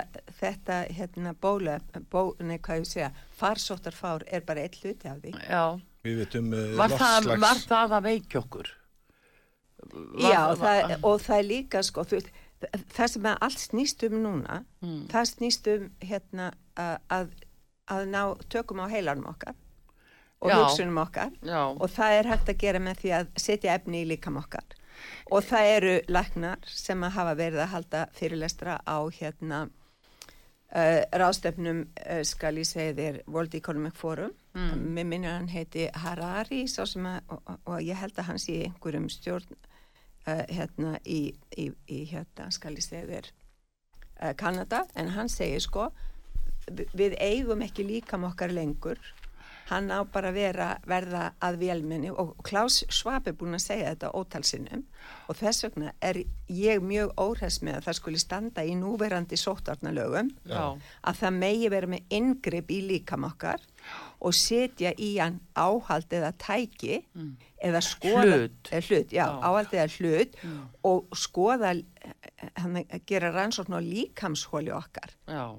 [0.42, 1.78] þetta, hérna, bóla,
[2.12, 5.32] bó, nei, hvað ég segja, farsóttarfár er bara eitt hluti af því.
[5.50, 8.68] Já, Við veitum uh, var það, var það að veikja okkur?
[9.86, 12.20] Var, Já, það, og það er líka, sko, þú
[12.96, 15.08] það- sem að allt snýst um núna, Mm.
[15.12, 17.30] það snýst um, hérna, að, að,
[17.88, 19.56] að ná tökum á heilanum okkar
[20.42, 20.56] og Já.
[20.64, 24.08] hugsunum okkar Já, og það er hægt að gera með því að setja efni í
[24.10, 24.66] líkam okkar
[25.32, 31.84] og það eru læknar sem að hafa verið að halda fyrirlestra á hérna uh, ráðstöfnum
[31.86, 34.34] uh, skal ég segja þér World Economic Forum.
[34.56, 34.84] Mm.
[34.96, 39.58] mér minnir hann heiti Harari að, og, og, ég held að hann sé einhverjum stjórn
[39.58, 43.32] uh, hérna í, í, í hérna skal ég segja þér
[44.40, 44.86] Kanada.
[44.96, 45.90] En hann segir sko
[46.72, 48.96] vi- við eigum ekki líkam okkar lengur
[49.66, 53.94] hann á bara að vera verða að vélminni og Klaus Schwab er búin að segja
[53.96, 54.84] þetta ótalsinnum
[55.30, 56.20] og þess vegna er
[56.54, 60.66] ég mjög óhress með að það skuli standa í núverandi sóttvarnalögum já,
[61.02, 63.66] að það megi vera með inngrip í líkam okkar
[64.22, 67.02] og setja í hann áhald eða tæki
[67.66, 68.70] eða skoða Hlut.
[68.72, 69.38] eða hlut, já, Já.
[69.50, 70.38] áhald eða hlut
[70.86, 71.74] og skoða
[72.62, 75.14] hann að gera rannsókn á líkamshóli okkar.
[75.26, 75.56] Já,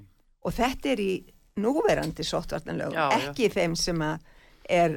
[0.47, 1.13] og þetta er í
[1.57, 3.29] núverandi sóttvarnalögum, Já, já.
[3.31, 4.25] ekki í þeim sem að
[4.69, 4.97] er,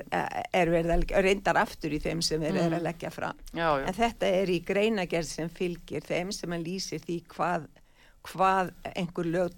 [0.55, 3.85] er verið að reyndar aftur í þeim sem verið er að leggja fram já, já.
[3.85, 7.67] en þetta er í greinagerð sem fylgir þeim sem að lýsir því hvað
[8.29, 9.53] hvað einhver lög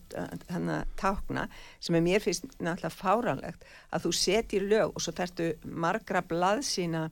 [0.47, 1.45] þannig að tákna
[1.81, 7.07] sem er mér finnst náttúrulega fáranlegt að þú setjir lög og svo þarftu margra blaðsína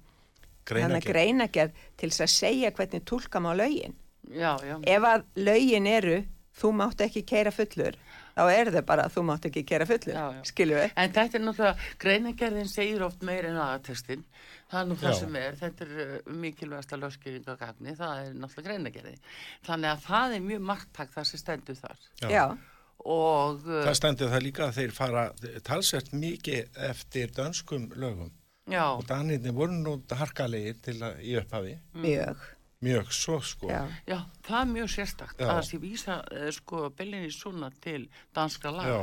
[0.69, 3.97] þannig að greinagerð til þess að segja hvernig tólka má lögin
[4.29, 4.77] já, já.
[4.77, 6.19] ef að lögin eru
[6.59, 7.97] þú mátt ekki keira fullur
[8.39, 10.95] þá er þau bara að þú mátt ekki keira fullur skilju við.
[10.95, 14.23] En þetta er náttúrulega greinagerðin segir oft meir en aðatestin
[14.69, 15.19] það er nú það Já.
[15.19, 19.13] sem er, þetta er uh, mikilvægasta löskjöring á gagni, það er náttúrulega greinagerði,
[19.67, 22.03] þannig að það er mjög margtak það sem stendur þar.
[22.21, 22.43] Já, Já.
[22.99, 25.25] Og, uh, það stendur það líka að þeir fara
[25.65, 28.35] talsvert mikið eftir dönskum lögum.
[28.69, 28.83] Já.
[28.93, 31.71] og danirni voru nú harkalegir til að í upphafi.
[31.97, 32.43] Mjög
[32.85, 33.71] Mjög svo sko.
[33.71, 38.05] Já, Já það er mjög sérstakt að það sé vísa uh, sko bellinni svona til
[38.35, 38.93] danska laga.
[38.93, 39.01] Já.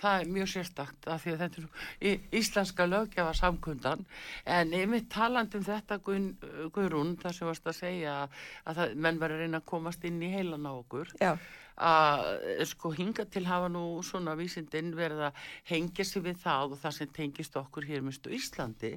[0.00, 1.62] Það er mjög sérstakt af því að þetta
[2.08, 4.06] er íslenska löggefa samkundan
[4.48, 9.44] en yfir talandum þetta Guðrún þar sem varst að segja að það, menn verður að
[9.44, 11.12] reyna að komast inn í heilan á okkur.
[11.20, 11.34] Já
[11.80, 16.80] að sko hinga til hafa nú svona vísindin verið að hengja sig við það og
[16.82, 18.92] það sem tengist okkur hér mestu Íslandi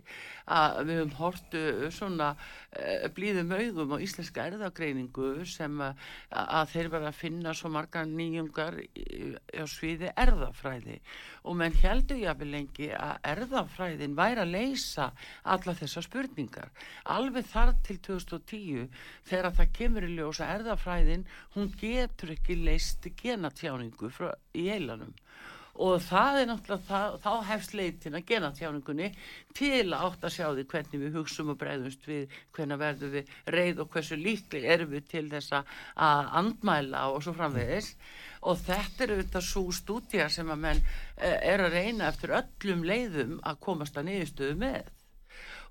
[0.52, 1.64] að við höfum hortu
[1.96, 2.34] svona
[2.76, 8.04] e, blíðum augum á íslenska erðagreiningu sem að, að þeir verða að finna svo marga
[8.10, 11.00] nýjungar á sviði erðafræði
[11.48, 15.10] og menn heldur jáfnvel lengi að erðafræðin væri að leysa
[15.44, 16.70] alla þessar spurningar.
[17.12, 18.88] Alveg þar til 2010
[19.28, 25.14] þegar það kemur í ljósa erðafræðin hún getur ekki leysað leist genatjáningu frá, í heilanum.
[25.82, 29.08] Og það er náttúrulega það, þá hefst leitin að genatjáningunni
[29.58, 33.32] til að átt að sjá því hvernig við hugsum og breyðumst við hvernig verðum við
[33.56, 37.96] reyð og hversu líkli erum við til þess að andmæla og svo framvegis.
[38.46, 42.86] Og þetta er auðvitað svo stúdja sem að menn eh, er að reyna eftir öllum
[42.86, 44.94] leiðum að komast að niðurstöðu með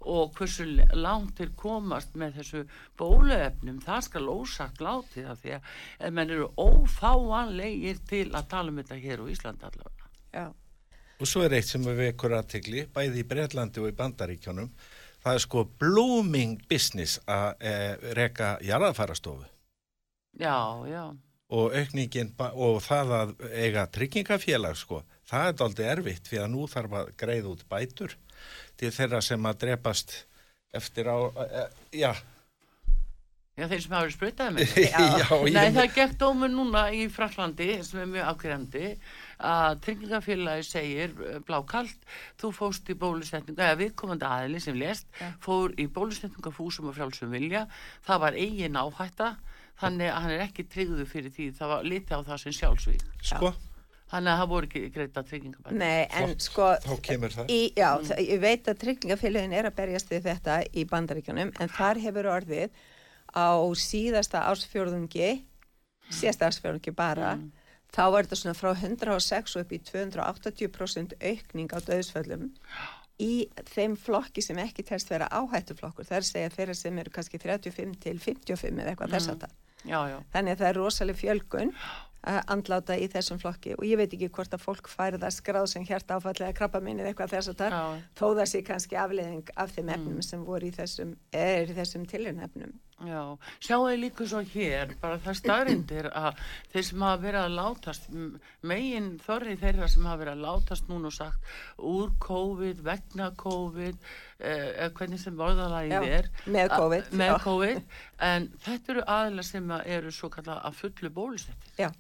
[0.09, 2.63] og hversu langt til komast með þessu
[2.99, 8.81] bóluefnum það skal ósagt látið af því að menn eru ófáanlegir til að tala um
[8.83, 10.11] þetta hér á Íslanda allavega.
[10.33, 10.47] Já.
[11.23, 14.71] Og svo er eitt sem við vekur aðtegli, bæði í Breitlandi og í Bandaríkjónum,
[15.23, 17.75] það er sko blooming business að e,
[18.19, 19.47] reka jarðafærastofu.
[20.41, 20.57] Já,
[20.89, 21.05] já.
[21.53, 26.67] Og aukningin, og það að eiga tryggingafélag sko, það er aldrei erfitt fyrir að nú
[26.71, 28.17] þarf að greið út bætur
[28.81, 30.19] til þeirra sem að drepast
[30.73, 32.13] eftir á, uh, já
[33.53, 35.39] Já, þeir sem hafa verið spröytaði með þetta.
[35.45, 38.85] Nei, það er gegn dómur núna í Fraklandi sem er mjög ákveðandi
[39.45, 42.07] að tryggingafélagi segir eh, blákallt,
[42.41, 45.29] þú fóst í bólusetningu, eða viðkomandi aðili sem lest, ja.
[45.45, 47.67] fór í bólusetningafúsum og frjálsum vilja,
[48.09, 49.35] það var eigin áhætta,
[49.83, 53.07] þannig að hann er ekki tryggðu fyrir því, það var litið á það sem sjálfsvík.
[53.35, 53.53] Sko?
[54.13, 55.77] Þannig að það voru ekki greita tryggingabæð.
[55.81, 56.67] Nei, en Flott, sko...
[56.85, 57.53] Þá kemur það.
[57.55, 58.09] Í, já, mm.
[58.11, 62.29] það, ég veit að tryggingafélagin er að berjast við þetta í bandaríkjunum, en þar hefur
[62.35, 62.83] orðið
[63.33, 63.49] á
[63.81, 65.31] síðasta ársfjörðungi,
[66.13, 67.49] síðasta ársfjörðungi bara, mm.
[67.97, 72.51] þá var þetta svona frá 106 upp í 280% aukning á döðsföllum
[73.23, 73.33] í
[73.73, 76.05] þeim flokki sem ekki telst vera áhættuflokkur.
[76.05, 79.17] Það er að segja þeirra sem eru kannski 35 til 55 eða eitthvað mm.
[79.17, 79.59] þess að það.
[79.83, 80.17] Já, já.
[80.33, 81.73] Þannig að það er rosalega fjölgun
[82.23, 85.87] andláta í þessum flokki og ég veit ekki hvort að fólk færi það skráð sem
[85.87, 87.77] hjart áfallega krabba minnið eitthvað þess að það
[88.21, 90.27] þó það sé kannski afleðing af þeim efnum mm.
[90.29, 92.77] sem voru í þessum, er í þessum tilhörnefnum.
[93.03, 93.23] Já,
[93.59, 96.39] sjáu þið líka svo hér, bara það staðrindir að
[96.71, 98.07] þeir sem hafa verið að látast,
[98.71, 101.51] megin þorri þeirra sem hafa verið að látast núna og sagt
[101.91, 103.99] úr COVID, vegna COVID,
[104.39, 106.31] eh, hvernig sem vorðalagið er.
[106.47, 107.11] Með COVID.
[107.19, 107.83] Með COVID,
[108.31, 111.75] en þetta eru aðla sem eru svo kalla að fullu bólusettir.
[111.83, 111.91] Já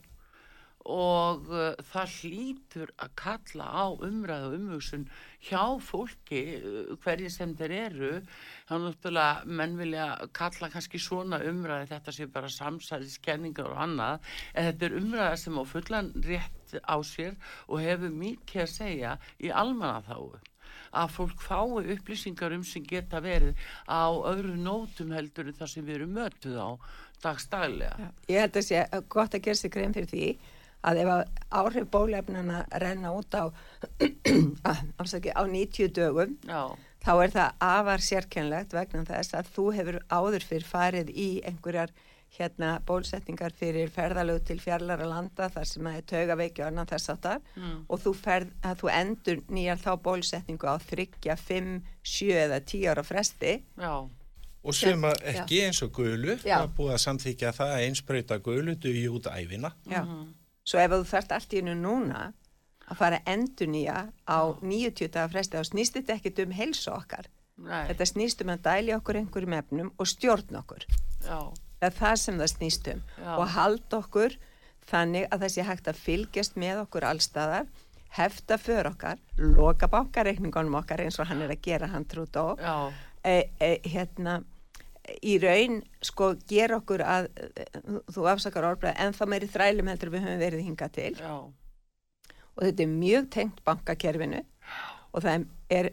[0.88, 5.07] og uh, það hlýtur að kalla á umræðu og umhugsun
[5.47, 8.12] hjá fólki uh, hverji sem þeir eru.
[8.68, 14.71] Þá náttúrulega menn vilja kalla kannski svona umræði þetta sé bara samsæðiskenningar og annað en
[14.71, 17.37] þetta er umræða sem á fullan rétt á sér
[17.68, 20.33] og hefur mikið að segja í almannaþáu
[20.92, 23.57] að fólk fái upplýsingar um sem geta verið
[23.88, 26.71] á öðru nótum heldur en það sem við erum mötuð á
[27.23, 28.11] dagstælega.
[28.29, 30.27] Ég held að sé gott að gera sig grein fyrir því
[30.83, 31.11] að ef
[31.62, 33.51] áhrif bólefnana renna út á,
[35.03, 36.75] afsaki, á 90 dögum Já.
[37.05, 41.95] þá er það afar sérkennlegt vegna þess að þú hefur áður fyrir farið í einhverjar
[42.33, 47.12] hérna bólsetningar fyrir ferðalög til fjarlara landa þar sem að er taugaveiki og annan þess
[47.12, 47.79] aftar mm.
[47.92, 53.05] og þú, ferð, þú endur nýjar þá bólsetningu á þryggja, fimm, sjö eða tíu ára
[53.05, 53.92] fresti Já.
[54.01, 58.79] og sem að ekki eins og gulu það búið að samþykja það að einspröyta gulu
[58.81, 60.31] duði út æfina Já mm -hmm.
[60.64, 62.31] Svo ef þú þarft allt í hennu núna
[62.88, 63.98] að fara endur nýja
[64.29, 67.29] á 90 dagar fresti þá snýst þetta ekkit um helsa okkar.
[67.62, 67.85] Nei.
[67.90, 70.87] Þetta snýst um að dæli okkur einhverjum efnum og stjórn okkur.
[71.22, 71.38] Já.
[71.83, 73.33] Það er það sem það snýst um Já.
[73.37, 74.37] og halda okkur
[74.90, 77.66] þannig að það sé hægt að fylgjast með okkur allstaðar,
[78.12, 82.44] hefta för okkar, loka bankareikningunum okkar eins og hann er að gera hann trútt á,
[83.25, 84.42] e, e, hérna,
[85.23, 87.29] í raun sko gera okkur að,
[88.15, 91.12] þú afsakar orðbreið, en þá meiri þrælum heldur við höfum verið hingað til.
[91.19, 91.35] Já,
[92.53, 94.43] og þetta er mjög tengt bankakerfinu.
[95.12, 95.91] Og það er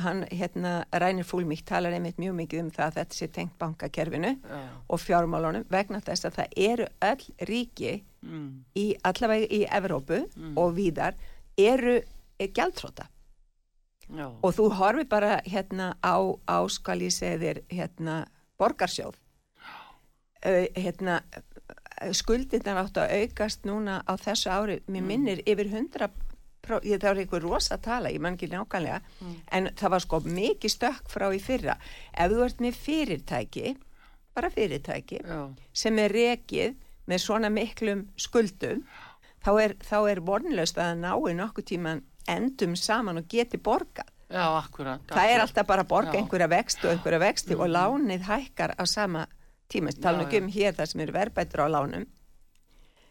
[0.00, 4.30] hann hérna Rænir Fúlmík talar einmitt mjög mikið um það að þetta sé tengt bankakerfinu
[4.32, 4.60] já.
[4.88, 10.24] og fjármálunum vegna þess að það eru öll ríki Mm, í allavega í Evrópu
[10.58, 11.14] og víðar
[11.56, 12.00] eru
[12.38, 13.06] gjaldtróta
[14.08, 14.26] já.
[14.42, 16.16] og þú horfi bara hérna á,
[16.46, 18.26] á skal ég segja þér hérna
[18.58, 19.16] borgarsjóð.
[20.46, 21.20] Uh, hérna
[22.12, 26.10] skuldinnar áttu að aukast núna á þessu ári, mér minnir yfir 100
[26.66, 29.00] pró- ég, það var einhver rosa tala, ég man ekki nákvæmlega
[29.52, 31.78] en það var sko mikið stökk frá í fyrra.
[32.12, 33.76] Ef þú ert með fyrirtæki
[34.36, 35.40] bara fyrirtæki já.
[35.72, 36.76] sem er rekið
[37.08, 38.82] með svona miklum skuldum
[39.44, 39.74] þá er,
[40.10, 44.10] er vonlaust að það nái nokkuð tíman endum saman og geti borgað.
[44.26, 45.02] Já, akkurat.
[45.06, 46.18] það er alltaf bara að borga Já.
[46.18, 49.26] einhverja vexti og einhverja vexti og lánið hækkar á sama
[49.70, 52.06] tíma, ekki um hér það sem eru verðbættur á lánum.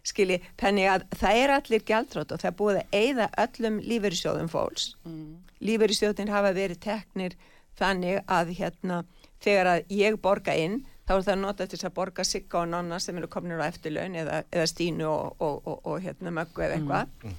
[0.05, 4.95] Skilji, þannig að það er allir gjaldrótt og það búið að eyða öllum lífeyrissjóðum fólks.
[5.05, 5.45] Mm.
[5.65, 7.37] lífeyrissjóðin hafa verið teknir
[7.79, 8.99] þannig að hérna
[9.43, 12.99] þegar að ég borga inn þá er það notað til að borga sigga og nonna
[13.03, 16.79] sem eru komnir á eftirlaun eða, eða stínu og, og, og, og hérna möggu eða
[16.79, 17.35] eitthvað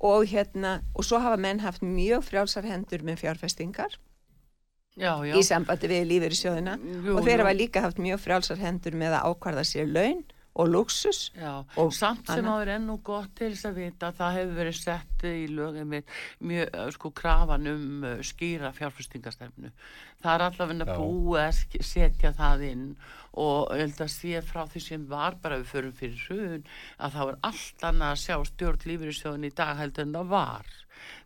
[0.00, 3.98] og hérna og svo hafa menn haft mjög frjálsar hendur með fjárfestingar
[4.96, 5.34] Já, já.
[5.34, 6.76] í sambandi við lífeyrissjóðina.
[6.78, 10.20] Jú, og þeir hafa líka haft mjög frjálsar hendur með að ákvarða sér laun
[10.54, 14.36] og luxus Já, og samt sem áður ennú gott til þess að vita að það
[14.38, 16.12] hefur verið sett í lögum með
[16.46, 19.72] mjög, sko, krafan um skýra fjárfestingastefnu.
[20.22, 22.86] Það er allavega búið að setja það inn
[23.34, 26.62] og ég held að sé frá því sem var bara við förum fyrir hrun
[27.02, 30.72] að það var allt annað að sjá stjórn lífeyrissjóðin í dag heldur en það var.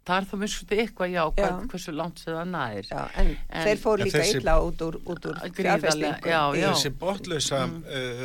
[0.08, 1.48] Það er þá minnst eitthvað já, Já.
[1.68, 2.78] hversu langt sem það.
[2.88, 6.68] Já, en, En- þeir fóru líka illa út úr, út úr Gríðarlega, fjárfestingu já, já.
[6.72, 8.24] þessi botlösa uh,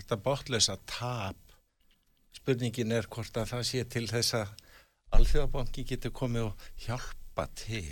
[0.00, 1.38] þetta botlösa tap
[2.40, 4.52] spurningin er hvort að það sé til þess að
[5.16, 7.82] alþjóðabanki getur komið og hjálpa til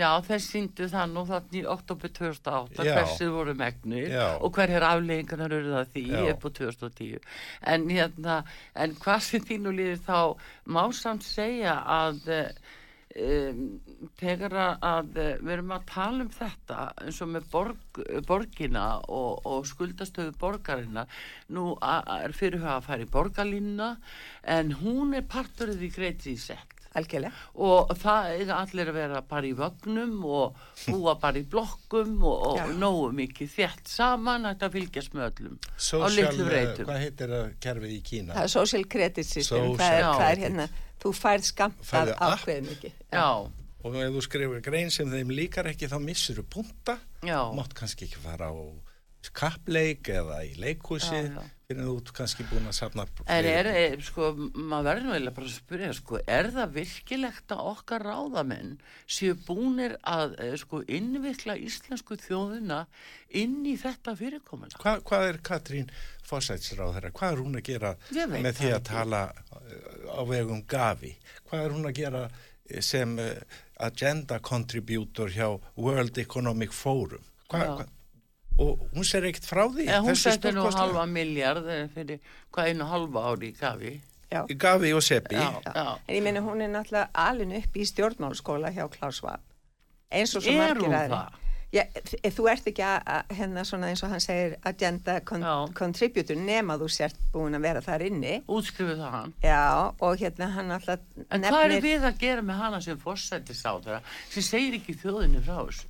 [0.00, 2.92] Já, þeir síndu það nú þannig í oktober 2008 Já.
[2.96, 4.26] hversu voru megnir Já.
[4.40, 7.30] og hverjar afleggingarnar eru það því upp á 2010
[7.74, 8.42] en hérna,
[8.74, 10.20] en hvað sem þínu líður þá
[10.76, 12.62] má samt segja að um,
[13.10, 18.84] þegar að, að eh, við erum að tala um þetta eins og með borg, borgina
[19.10, 21.06] og, og skuldastöðu borgarina
[21.50, 23.90] nú er fyrirhuga að fara í borgarlínuna
[24.56, 27.30] en hún er partur af því greitri sett algjörlega.
[27.66, 32.58] Og það eiga allir að vera bara í vögnum og búa bara í blokkum og,
[32.58, 32.64] Já.
[32.66, 36.90] og nógu mikið þétt saman að þetta fylgjast með öllum á Social, litlu eh, breytum
[36.90, 38.34] hvað heitir það kerfið í Kína?
[38.34, 39.46] Það er social credit system.
[39.46, 40.68] Social það, er, það er hérna,
[41.00, 43.00] þú færð skamtað ákveðið mikið.
[43.14, 43.28] Já,
[43.80, 46.98] og ef þú skrifur grein sem þeim líkar ekki þá missur þú punta.
[47.24, 48.56] Já, mátt kannski ekki fara á
[49.36, 51.24] kappleik eða í leikhúsi
[51.70, 55.46] fyrir þú kannski búin að safna en er, er sko, maður verður nú eiginlega bara
[55.46, 58.72] að spyrja sko, er það virkilegt að okkar ráðamenn
[59.06, 62.80] séu búnir að eh, sko, innvikla íslensku þjóðina
[63.38, 65.94] inn í þetta fyrirkomuna Hva, hvað er Katrín
[66.26, 67.14] Fossætsráð þeirra?
[67.20, 67.94] Hvað er hún að gera
[68.34, 71.14] með því að tala uh, á vegum Gavi?
[71.46, 73.14] Hvað er hún að gera eh, sem
[73.80, 75.46] agenda contributor hjá
[75.78, 77.22] World Economic Forum?
[77.50, 77.88] Hva, Já.
[78.58, 79.88] Og hún ser ekkert frá því.
[79.88, 82.20] en hún setti nú halva miljard eh, fyrir
[82.52, 84.44] hvað einu halva ári í gafi já.
[84.58, 85.36] Gavi og Seppi.
[85.36, 89.40] en ég meina hún er náttúrulega alin upp í stjórnmálskóla hjá Klaus Schwab
[90.10, 91.30] eins og svo Er margir það?
[91.70, 91.84] Já,
[92.34, 95.72] þú ert ekki að að- hérna svona eins og hann segir agenda con Já.
[95.78, 100.48] contributor nema þú sért búin að vera þar inni útskrifuð það hann já og hérna
[100.56, 100.98] hann alltaf
[101.30, 104.96] En hvað er við að gera með hana sem fórsættis á þeirra sem segir ekki
[104.98, 105.86] þjóðinni frá þessu?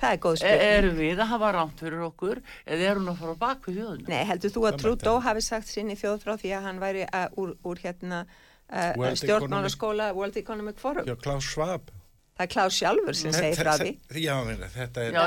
[0.00, 3.12] Það er góð E spurning erum við að hafa rámt fyrir okkur eða er hún
[3.12, 4.08] að fara bak við þjóðina?
[4.12, 7.38] Nei, heldur þú að mætti hafi sagt sinni þjóð frá því að hann væri að,
[7.42, 11.08] úr, úr hérna uh, World stjórnmálaskóla World Economic Forum?
[11.08, 11.95] Hjá Klaus Schwab.
[12.36, 13.90] Það er Klaus sjálfur sem segir frá því.
[14.20, 14.34] Já,
[14.74, 15.22] þetta er Já,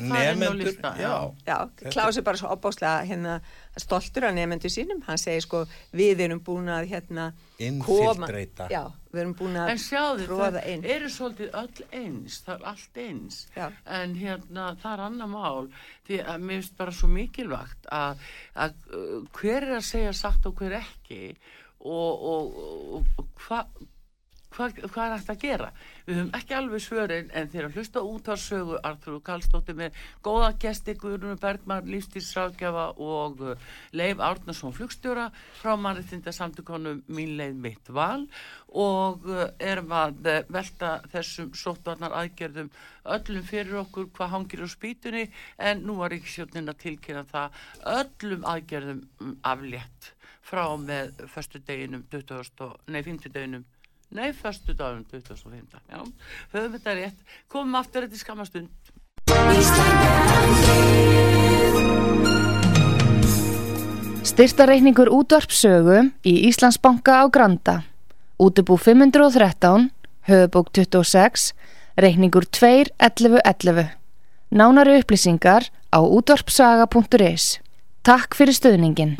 [0.00, 0.54] inn nemendur.
[0.62, 1.10] lista, já.
[1.44, 1.58] Já,
[1.92, 3.34] Klaus er bara svo opbáslega hérna,
[3.76, 5.02] stoltur af nefndu sínum.
[5.04, 5.60] Hann segir sko,
[5.92, 7.26] við erum búin að hérna,
[7.58, 8.68] Infiltrata.
[8.72, 10.84] Já, við erum búin að En sjáðu, tróða það inn.
[10.94, 13.38] eru svolítið öll eins, það er allt eins.
[13.56, 13.66] Já.
[13.98, 15.68] En hérna, það er annar mál,
[16.08, 20.46] því að mér finnst bara svo mikilvægt að, að uh, hver er að segja satt
[20.48, 21.22] og hver ekki
[21.78, 23.62] og, og, og, og hva,
[24.58, 25.68] hvað, hvað er hægt að gera?
[26.06, 30.50] Við höfum ekki alveg svörin en þegar hlusta út á sögu Artur Kallstóttir með góða
[30.62, 35.28] gesti Guðrunu Bergman, lífstíðsrákjafa og uh, Leif Árnarsson flugstjóra
[35.60, 38.26] frá mannreitinda samtökonum Mín leið mitt val
[38.68, 42.70] og uh, erum að uh, velta þessum sóttvarnar aðgerðum
[43.08, 45.26] öllum fyrir okkur hvað hangir á spýtunni
[45.70, 47.64] en nú var ekki sjónin að tilkynna það
[47.96, 50.14] öllum aðgerðum um, aflétt
[50.48, 53.66] frá með förstu deginum 20, nei 50 deginum
[54.10, 56.00] nei förstu dagunum 2015 já,
[56.52, 57.18] höfum þetta rétt.
[57.48, 58.68] Komum aftur þetta í skamastund
[64.28, 67.82] Styrtareikningur útvarpsögu í Íslandsbanka á Granda.
[68.38, 69.90] Útubú 513
[70.28, 71.54] Höfubók 26
[71.96, 73.88] Reikningur 2.11.11
[74.50, 77.58] Nánari upplýsingar á útvarpsaga.is
[78.06, 79.18] Takk fyrir stöðningin.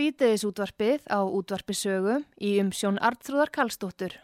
[0.00, 4.14] Sýteðis útvarpið á útvarpisögu í umsjón Artrúðar Kallstóttur.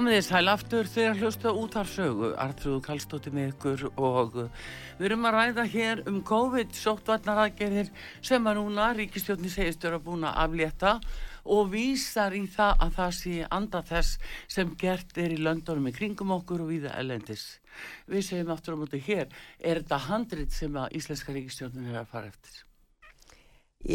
[0.00, 4.38] Komið þið sæl aftur þegar hlusta út af sögu, Artrúð Kallstóttir með ykkur og
[4.96, 7.90] við erum að ræða hér um COVID-sóttvarnaraðgerðir
[8.24, 10.94] sem að núna ríkistjóðni segist eru að búin að aflétta
[11.44, 14.16] og vísar í það að það sé anda þess
[14.56, 17.46] sem gert er í löndunum í kringum okkur og viða elendis.
[18.08, 22.12] Við segjum aftur á mútið hér, er þetta handrit sem að Íslenska ríkistjóðin er að
[22.16, 22.62] fara eftir?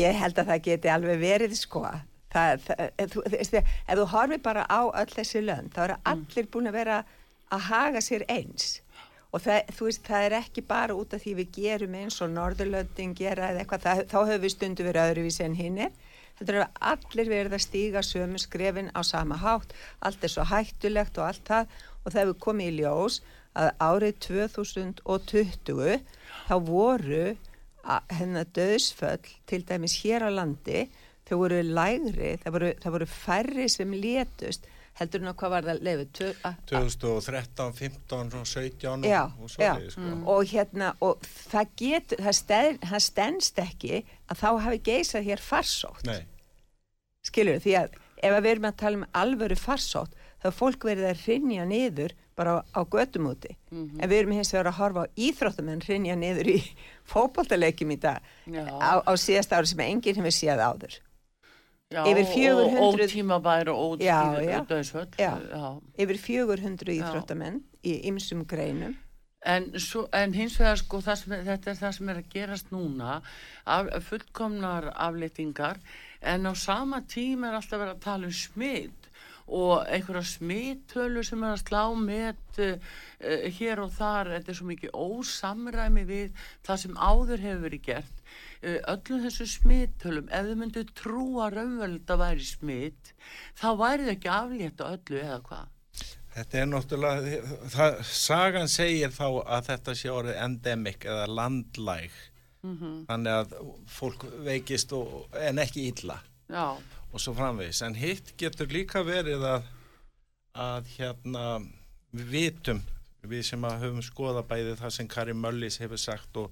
[0.06, 2.81] Ég held að það geti alveg verið skoða það, það,
[3.13, 6.09] þú, þú, ef þú horfið bara á öll þessi lönd þá eru mm.
[6.13, 7.03] allir búin að vera
[7.53, 8.81] að haga sér eins.
[9.36, 12.31] Og það, þú veist, það er ekki bara út af því við gerum eins og
[12.31, 15.95] Norðurlöndin gera eða eitthvað, þá höfum við stundu verið öðruvísi en hinnir
[16.36, 19.71] þetta eru allir verið að stíga sömu skrefin á sama hátt,
[20.03, 21.75] allt er svo hættulegt og allt það.
[22.03, 23.21] Og það hefur komið í ljós
[23.55, 25.99] að árið 2020
[26.45, 27.25] þá voru
[28.11, 30.86] hennar döðsföll til dæmis hér á landi
[31.26, 35.67] þau voru lægri, það voru, það voru færri sem létust heldur hún að hvað var
[35.67, 36.11] það lefið
[36.69, 40.03] 2013, 15 og 17 já, og svo leiði sko.
[40.03, 40.21] mm.
[40.32, 45.43] og hérna og það getur, það, steð, það stennst ekki að þá hafi geysað hér
[45.43, 46.11] farsótt.
[47.26, 51.09] Skilur því að ef við erum að tala um alvöru farsótt þá er fólk verið
[51.09, 53.99] að rinja niður bara á, á gödumúti mm -hmm.
[53.99, 56.57] en við erum hins vegar að horfa á íþróttumenn rinja niður í
[57.11, 58.23] fókbaltalegjum í dag.
[58.80, 61.01] Á, á síðast ári sem enginn hefur séð áður
[61.95, 64.49] Já, yfir 400 og ótímabæri og ótímabæri
[66.03, 68.97] yfir 400 íþróttamenn í ymsum greinum.
[69.45, 73.19] En, svo, en hins vegar sko sem, þetta er það sem er að gerast núna
[73.69, 75.77] af, fullkomnar aflýtingar
[76.25, 79.09] en á sama tíma er alltaf verið að tala um smitt
[79.45, 82.95] og einhverja smittölu sem er að slá með uh,
[83.59, 88.24] hér og þar, þetta er svo mikið ósamræmi við það sem áður hefur verið gert
[88.64, 93.14] uh, öllum þessu smittölum, ef þau myndu trúa raunverðilegt að væri smitt
[93.60, 95.72] þá væri þau ekki aflétta öllu eða hvað?
[96.36, 97.36] Þetta er náttúrulega,
[97.72, 102.18] það, sagan segir þá að þetta sé orðið endemik eða landlæg.
[102.66, 102.93] Mm -hmm.
[103.06, 103.51] þannig að
[103.86, 106.18] fólk veikist og, en ekki illa.
[106.49, 106.78] Já.
[107.14, 109.68] Og svo framvegis, en hitt getur líka verið að,
[110.53, 111.43] að hérna
[112.12, 112.82] við vitum,
[113.22, 116.51] við sem að höfum skoða bæði það sem Kari Möllis hefur sagt og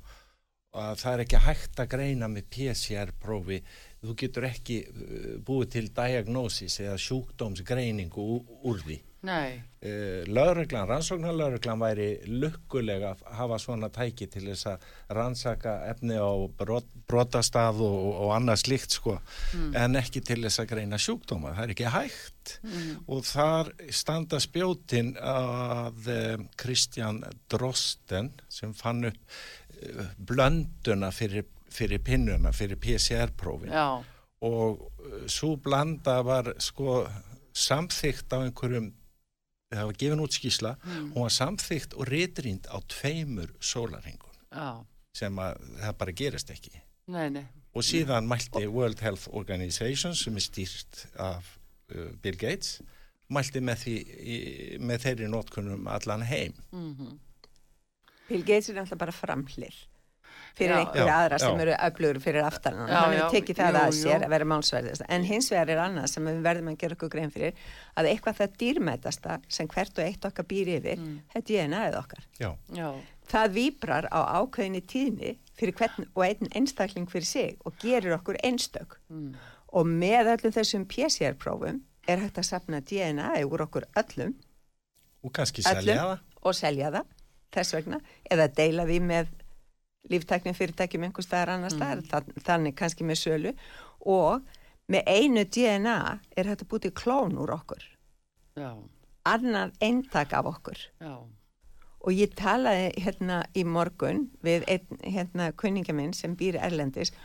[0.73, 3.59] að það er ekki hægt að greina með PCR-prófi
[4.03, 8.29] þú getur ekki uh, búið til diagnosis eða sjúkdómsgreiningu
[8.63, 8.99] úr því.
[9.23, 16.17] Nei, uh, lögreglan, rannsóknarlögreglan væri lukkulega að hafa svona tæki til þess að rannsaka efni
[16.19, 19.15] á brot, brotastað og, og annað slíkt sko.
[19.79, 21.55] En ekki til þess að greina sjúkdóma.
[21.55, 22.57] Það er ekki hægt.
[23.07, 29.37] Og þar standa spjótin að um, Kristján Drosten sem fann upp
[30.17, 33.73] blönduna fyrir, fyrir pinnuna, fyrir PCR-prófin
[34.43, 37.03] og uh, svo blanda var sko
[37.53, 38.91] samþygt á einhverjum
[39.73, 44.83] það var gefin út skísla hún var samþygt og ritrýnd á tveimur sólarhengun já,
[45.17, 46.73] sem að það bara gerist ekki.
[47.13, 51.55] Nei, nei, og síðan mælti World Health Organization sem er stýrt af
[51.93, 52.81] uh, Bill Gates
[53.33, 54.37] mælti með, því, í,
[54.83, 56.57] með þeirri nótkunum allan heim
[58.33, 59.81] Bill Gates er náttúrulega bara framhlið
[60.53, 61.61] fyrir einhverja Já, aðra sem já.
[61.63, 62.89] eru öflugur fyrir aftan hann.
[62.93, 66.27] Hann hefur tekið það að sér að vera málsverðist en hins vegar er annað sem
[66.29, 67.55] við verðum að gera okkur grein fyrir
[67.97, 71.15] að eitthvað það dýrmætasta sem hvert og eitt okkar býr yfir Mm.
[71.33, 72.27] þetta er DNA-ið okkar.
[72.37, 72.91] Já, já,
[73.33, 78.37] það víbrar á ákveðinni tíðni fyrir hvern og einn einstakling fyrir sig og gerir okkur
[78.43, 78.99] einstök.
[79.09, 79.33] Mm.
[79.73, 84.35] og með öllum þessum PCR-prófum er hægt að sapna DNA úr okkur öllum.
[85.25, 85.81] Og kannski Öllum.
[85.81, 86.19] selja það.
[86.43, 87.05] og selja það
[87.55, 87.99] þess vegna
[88.31, 89.31] eða deila því með
[90.11, 92.41] líftæknum fyrirtækjum einhvers staðar annars staðar mm.
[92.47, 93.53] þannig kannski með sölu.
[94.03, 94.43] Og
[94.91, 95.99] með einu DNA
[96.35, 97.85] er hægt að búti klón úr okkur.
[98.59, 98.75] Já,
[99.29, 100.81] annar eintak af okkur.
[100.99, 101.15] Já,
[102.03, 107.21] og ég talaði hérna í morgun við einn hérna kunningja minn sem býr Erlendis og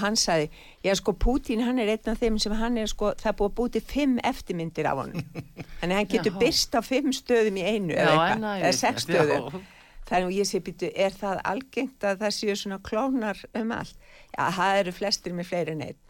[0.00, 0.48] hann sagði,
[0.84, 3.50] já sko Pútín hann er einn af þeim sem hann er sko, það er búið
[3.50, 5.26] að búti fimm eftirmyndir af honum.
[5.80, 9.06] Þannig að hann getur byrst á fimm stöðum í einu já, eða, eitthvað, eða sex
[9.06, 9.50] stöðum.
[9.52, 9.72] Já.
[10.06, 13.96] þannig að ég sé býtu, er það algengt að það séu svona klónar um allt?
[14.32, 16.02] Já, það eru flestir með fleiri en einn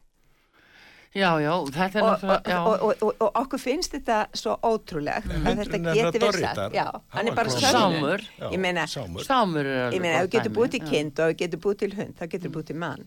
[1.17, 5.61] Já, já, þetta er náttúrulega, og, og, og, og okkur finnst þetta svo ótrúlegt að
[5.63, 8.25] þetta geti verið satt já, Hann er bara Sámur.
[8.53, 9.23] Ég meina, sámur.
[9.25, 10.85] Er alveg Ég meina, ef þú getur búið til já.
[10.85, 10.93] Mhm.
[10.93, 13.07] kind og ef þú getur búið til hund, þá getur búið til mann.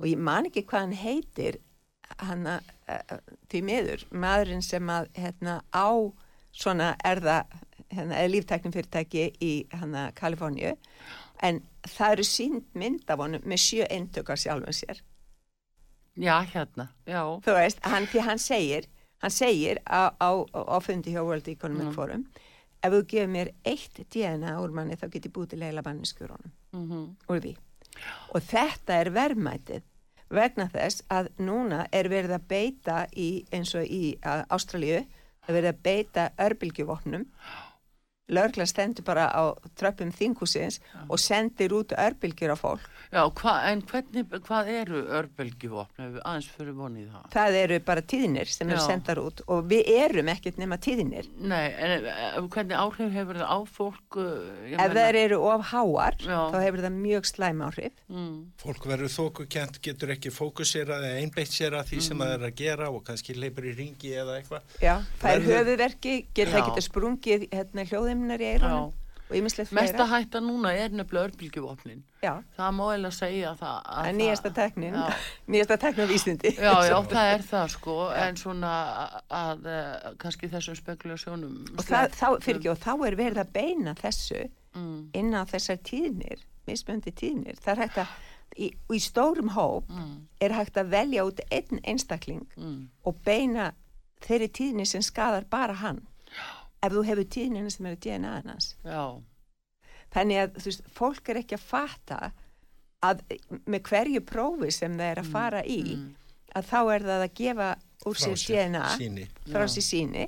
[0.00, 1.60] Og ég man ekki hvað hann heitir,
[2.18, 3.18] hann að, uh,
[3.52, 5.88] því miður, maðurinn sem að, hérna, á
[6.52, 7.44] svona erða,
[7.92, 10.74] hérna, líftæknum fyrirtæki í, hérna, Kaliforníu,
[11.42, 15.00] en það eru sínd mynd af honum með sjö eindök af sjálfum sér.
[16.18, 18.88] Já, hérna, já, Þú veist, hann, því hann segir,
[19.22, 22.24] hann segir á, á, á fundi hjá World Economic Forum,
[22.82, 26.34] ef þú gefur mér eitt DNA úr manni, þá get ég búið til heila manneskjur
[26.34, 27.54] honum mhm, úr því.
[28.34, 29.86] Og þetta er verðmætið
[30.30, 35.02] vegna þess að núna er verið að beita í, eins og í Ástralíu,
[35.46, 37.26] er verið að beita örbylgjuvopnum.
[38.30, 39.42] Lörgla stendur bara á
[39.76, 40.78] tröppum þingúsins
[41.08, 42.86] og sendir út örbylgjur á fólk.
[43.10, 47.24] já, hva, en hvernig, hvað eru við aðeins fyrir vonið það?
[47.34, 51.26] Það eru bara tíðnir sem eru sendar út og við erum ekkert nema tíðnir.
[51.40, 54.18] Nei, en eh, hvernig áhrif hefur það á fólk?
[54.20, 56.38] eh, Ef meina- þær eru of háar, Já.
[56.54, 57.92] þá hefur það mjög slæm áhrif.
[58.10, 62.46] Mm, fólk verður þókukent, getur ekki fókusera eða einbeitt sér að því sem það er
[62.50, 66.50] að gera og kannski leipur í ringi eða eitthvað Já, það er Verður- höfuverki, geta
[66.50, 66.62] Já.
[66.62, 66.76] það
[68.20, 68.92] hljóðimnar í eirunum
[69.30, 70.06] og ýmislegt Mesta fleira.
[70.24, 72.00] hætta núna er nefnilega örbelgjuvopnin.
[72.22, 73.76] Já, Það má eiginlega segja það.
[73.86, 75.12] að það nýjasta teknin, Já.
[75.54, 76.50] nýjasta teknin á vísindi.
[76.58, 77.94] Já, já, það er það sko,
[78.24, 78.72] en svona
[79.30, 83.52] að, að kannski þessum spekulasjónum Og það, þá, fyrir ekki, og þá er verið að
[83.54, 84.42] beina þessu
[84.74, 87.62] mm, inn á þessar tíðnir, mismöndi tíðnir.
[87.62, 88.18] Það er hægt að,
[88.58, 93.70] í, í stórum hóp mm, er hægt að velja út einn einstakling mm, og beina
[94.26, 96.02] þeirri tíðni sem skadar bara hann.
[96.82, 98.70] Ef þú hefur tíðnina sem eru DNA hans.
[98.84, 99.02] já,
[100.10, 102.20] Þannig að þú veist, fólk er ekki að fatta
[103.06, 103.20] að
[103.70, 106.08] með hverju prófi sem það er að fara í mm,
[106.58, 107.68] að þá er það að gefa
[108.10, 109.28] úr sér DNA síni.
[109.52, 110.24] frá sér síni.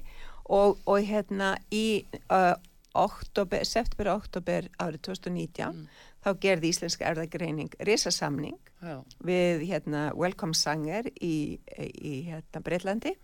[0.53, 2.55] Og, og hérna í uh,
[2.95, 5.87] oktober, september oktober árið 2019 Mm.
[6.23, 13.17] þá gerði Íslenska erðagreining risasamning já, við hérna Welcome Sanger í, í hérna Breitlandi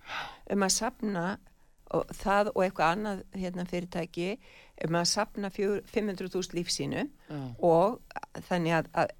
[0.51, 1.25] um að sapna
[1.95, 4.31] og það og eitthvað annað hérna fyrirtæki
[4.87, 8.01] um að sapna fjör- 500.000 lífsínu já, og
[8.49, 9.15] þannig að, að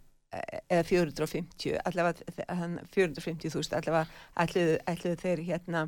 [0.69, 4.07] eða 450 allavega hann- 450.000 allavega
[4.45, 4.77] ætluðu,
[5.23, 5.87] þeir hérna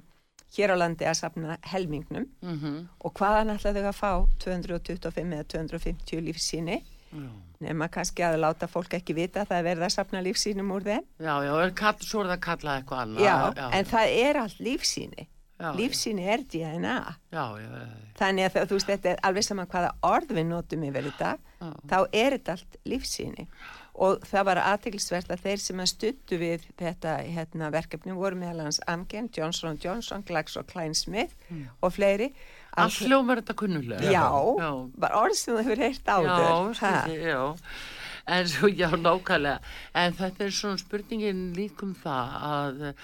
[0.57, 4.12] hér á landi að sapna helmingnum mhm, og hvaðan ætlaðu þau að fá
[4.47, 6.81] 225 eða 250 lífsíni
[7.12, 7.28] já,
[7.61, 10.85] nema kannski að láta fólk ekki vita að það er verið að sapna lífsínum úr
[10.87, 11.05] þeim.
[11.20, 11.72] Já, já, er
[12.07, 13.24] svo er það kallað eitthvað annað.
[13.26, 15.39] já, en það er allt lífsíni já,
[15.79, 16.95] lífsíni er DNA
[17.33, 17.83] Já, já,
[18.21, 21.69] þannig að þú veist þetta er alveg saman hvaða orð við notum yfir þetta já,
[21.93, 23.47] þá er þetta allt lífsíni
[24.01, 28.63] og það var aðteglisvert að þeir sem að stuttu við þetta hérna, verkefni voru meðal
[28.69, 31.67] hans Amgen, Johnson Johnson, Glaxo Klein Smith Mm.
[31.83, 32.31] og fleiri
[32.79, 34.13] Allt hljómar þetta kunnulega.
[34.15, 34.31] Já,
[34.63, 34.71] Já.
[34.97, 36.79] bara orð sem þú hefur heyrt áður.
[36.79, 37.57] Já, já.
[38.31, 39.59] En svo, já, nákvæmlega.
[39.99, 42.95] En þetta er svona spurningin líkum það að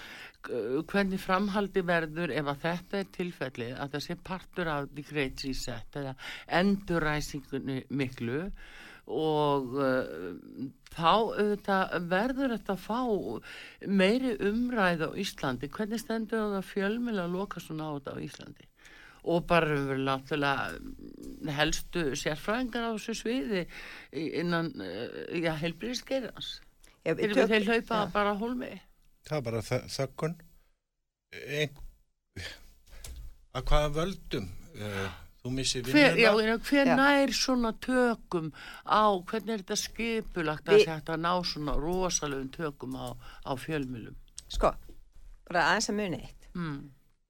[0.91, 5.45] hvernig framhaldi verður ef að þetta er tilfelli að það sé partur af the great
[5.47, 6.15] reset eða
[6.61, 8.45] enduræsingunni miklu
[9.07, 10.31] og uh,
[10.97, 13.03] þá auðvitað, verður þetta að fá
[13.87, 15.71] meiri umræð á Íslandi.
[15.71, 18.73] Hvernig stendur það að fjölmjöla að loka svona á þetta á Íslandi?
[19.27, 23.65] og bara við náttúrulega helstu sérfræðingar á þessu sviði
[24.15, 26.61] innan, uh, já, helbriðsgeirans.
[27.03, 28.13] Já, við Þeir, hlaupa Já.
[28.15, 28.71] bara hólmi.
[29.27, 30.37] Það er bara þ þökkun
[31.37, 31.79] Ein...
[33.57, 35.15] að hvaða völdum uh,
[35.47, 36.97] þú missir Hver, já, vinnuna en hver Já.
[36.99, 38.51] nær svona tökum
[38.83, 43.15] á, hvernig er þetta skipulagt að þetta ná svona rosalegum tökum á,
[43.47, 44.17] á fjölmjölum?
[44.51, 44.73] Sko,
[45.49, 46.49] bara aðeins að muni eitt.
[46.55, 46.77] Mm.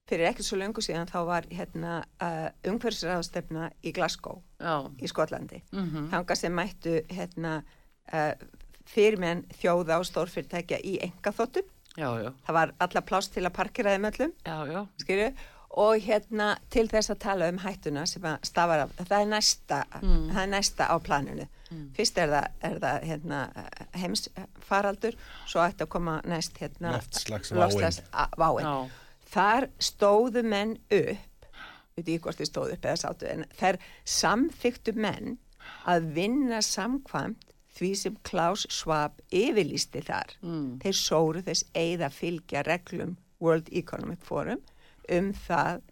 [0.07, 5.64] Fyrir ekki svo löngu síðan þá var hérna uh, umhverfisraðstefna í Glasgow Já, í Skotlandi.
[5.74, 7.57] mm Þanga sem mættu hérna
[8.12, 8.32] uh,
[8.86, 11.66] fyrirmenn þjóða og stórfyrirtækja í engaþóttum.
[11.97, 15.28] Já, já, Það var alla pláss til að parkera þeim öllum, já, já, skilju.
[15.76, 19.80] Og hérna til þess að tala um hættuna sem að stafar af, það er næsta,
[20.01, 20.30] Mm.
[20.32, 21.47] það er næsta á planinu.
[21.97, 23.40] Fyrst er það, er það hérna,
[24.01, 25.16] heimsfaraldur,
[25.51, 26.92] svo ætti að koma næst hérna,
[27.61, 28.90] Loftslagsváin.
[29.32, 31.49] Þar stóðu menn upp,
[32.22, 35.36] hvort þið stóðu upp eða sátu, en þær samþyktu menn
[35.90, 37.42] að vinna samkvæmt
[37.77, 40.37] því sem Klaus Schwab yfirlýsti þar.
[40.43, 40.79] Mm.
[40.83, 44.62] Þeir sóru þess eigða fylgja reglum World Economic Forum
[45.12, 45.83] um það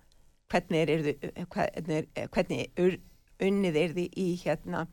[0.53, 1.15] hvernig er, yrðu,
[1.51, 2.99] hvernig, er, hvernig
[3.43, 4.85] unnið er því í hérna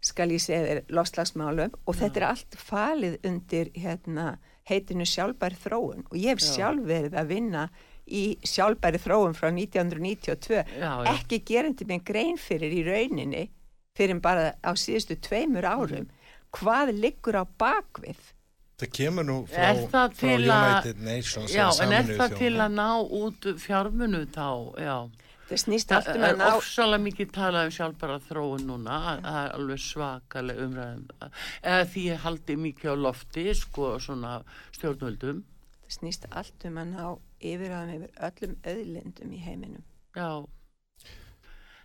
[0.00, 4.38] skal ég segja þér lofslagsmálum og þetta er allt falið undir hérna,
[4.68, 6.52] heitinu sjálfbæri þróun og ég hef Já.
[6.56, 7.66] sjálf verið að vinna
[8.10, 11.12] í sjálfbæri þróun frá 1992 Já, já.
[11.12, 13.44] ekki gerandi mig grein fyrir í rauninni
[13.98, 16.06] fyrir bara á síðustu tveimur árum
[16.54, 18.20] hvað liggur á bakvið
[18.80, 22.36] það kemur nú frá, Er það frá til að- United Nations já, en er það
[22.38, 22.88] til að ná
[23.20, 24.46] út fjármunu þá,
[24.80, 24.96] já.
[25.50, 28.96] það snýst Það allt um er að ná ofsalega mikið talað um sjálfbara þróun núna,
[29.10, 31.04] að- það er alveg svakaleg umræðum.
[31.62, 35.42] Eða því ég haldi mikið á lofti, sko, svona stjórnvöldum.
[35.84, 39.82] það snýst allt um að ná yfirraðum yfir öllum öðlindum í heiminum
[40.16, 40.46] Já,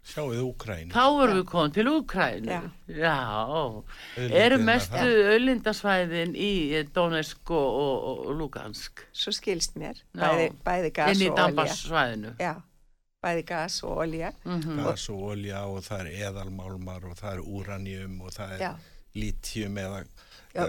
[0.05, 2.51] sjáuð Úkræn þá erum við komið til Úkrænu.
[2.51, 2.61] Já.
[3.01, 3.15] Já,
[4.43, 6.51] eru mestu öllindasvæðin í
[6.93, 11.45] Donetsk og, og, og Lugansk, svo skilst mér, bæði, bæði gas inn í og olja
[11.49, 12.33] Dambassvæðinu.
[12.39, 12.53] já,
[13.25, 17.41] bæði gas og olja Mm gas og olja og það er eðalmálmar og það er
[17.57, 18.73] úranjum og það er já,
[19.15, 20.03] lítjum eða
[20.55, 20.61] Já,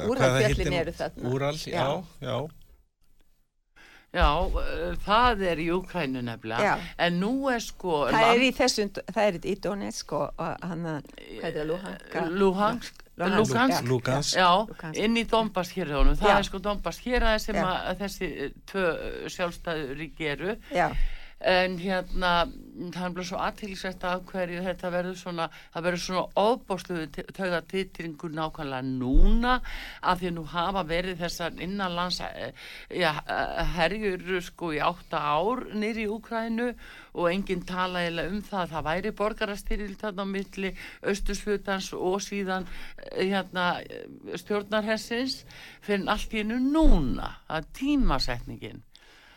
[0.73, 0.81] nú?
[0.81, 1.29] eru þarna.
[1.31, 2.05] Úral, já, Já.
[2.21, 2.37] já,
[4.17, 4.29] Já,
[4.65, 6.77] eh, það er í Úkrænu nefnilega.
[6.77, 6.93] Já.
[7.07, 8.05] En nú er sko...
[8.11, 11.67] það er í þessum það er í Donetsk og, og hann að hvað er það,
[11.73, 13.03] Luhanska Luhansk.
[13.17, 14.37] Luhansk, Lugansk.
[14.37, 14.51] já.
[14.69, 14.99] Lugansk.
[15.01, 16.37] inn í Dombas hérðunum, það Já.
[16.37, 16.59] er sko
[17.41, 17.65] sem Já.
[17.65, 18.87] að, að þessi eh, tvö
[19.33, 20.91] sjálfstæðu ríki eru, já,
[21.45, 22.31] en hérna,
[22.95, 27.61] það er bara svo aðtilsett af hverju þetta verður svona, það verður svona ofbóðsluðu tögða
[27.69, 29.59] titringur nákvæmlega núna,
[30.01, 32.57] af því að nú hafa verið þessar innanlands eh,
[32.89, 36.71] já, eh, herjur sko í átta ár nýri í Úkrænu
[37.17, 40.73] og enginn tala eiginlega um það að það væri borgarastyril þarna á milli
[41.05, 42.69] austurslutans og síðan
[43.13, 43.69] eh, hérna
[44.41, 45.43] stjórnarhessins
[45.85, 48.85] fyrir allt í einu núna að tímasetningin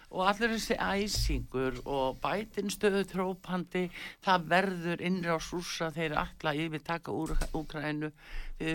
[0.10, 3.84] og allir þessi æsingur og bætin stöðu trópandi
[4.26, 8.10] það verður innra á súsa þeir alla yfir taka úr Úkrænu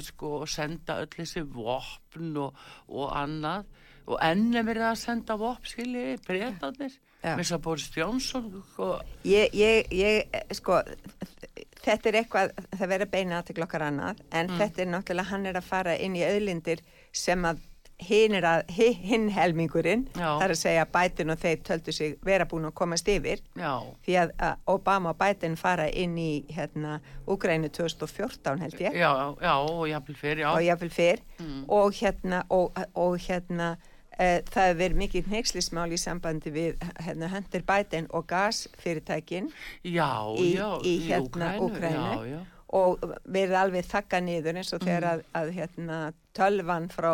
[0.06, 2.54] sko senda öll þessi vopn og,
[2.88, 3.66] og annað
[4.06, 7.34] og enn er verið að senda vopn skilji breytanir Já.
[7.38, 7.90] með að Boris
[8.78, 10.82] og, ég, ég, ég sko
[11.84, 14.58] þetta er eitthvað, það verður beina aðtekla okkar annað, en Mm.
[14.60, 16.80] þetta er náttúrulega hann er að fara inn í auðlindir
[17.12, 17.60] sem að
[18.08, 20.26] hinn að, hi- hinn helmingurinn, Já.
[20.38, 23.72] það er að segja Biden og þeir töldu sig vera búin að komast yfir já,
[24.06, 24.34] því að,
[24.66, 30.16] Obama og Biden fara inn í hérna Úgrænu 2014 held ég já, já og jafnvel
[30.20, 31.64] fyrir, já og jáfnvel fyrr Mm.
[31.68, 33.76] og hérna og, og hérna
[34.18, 39.48] e, það hefur verið mikið hneikslismál í sambandi við hérna, Hunter Biden og gasfyrirtækin
[39.84, 42.40] já, í, já, í hérna já.
[42.74, 44.86] og verið alveg þakka niður eins og Mm.
[44.86, 45.98] þegar að, að hérna,
[46.36, 47.10] tölvan frá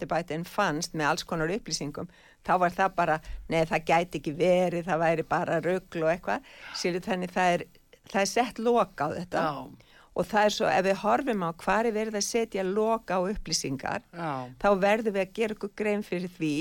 [0.00, 2.08] Biden fannst með alls konar upplýsingum
[2.46, 3.18] þá var það bara,
[3.52, 6.50] neð það gæti ekki verið það væri bara rugl og eitthvað.
[6.78, 7.64] Sér þannig það er,
[8.10, 9.44] það er sett loka á þetta.
[9.44, 13.20] Já, og það er svo ef við horfum á hvað er verið að setja loka
[13.20, 16.54] á upplýsingar já, þá verðum við að gera okkur grein fyrir því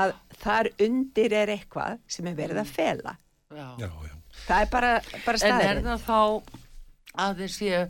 [0.00, 3.16] að þar undir er eitthvað sem er verið að fela.
[3.52, 3.90] Já.
[4.46, 4.92] Það er bara,
[5.26, 6.60] bara En er það þá
[7.12, 7.80] að þeir sé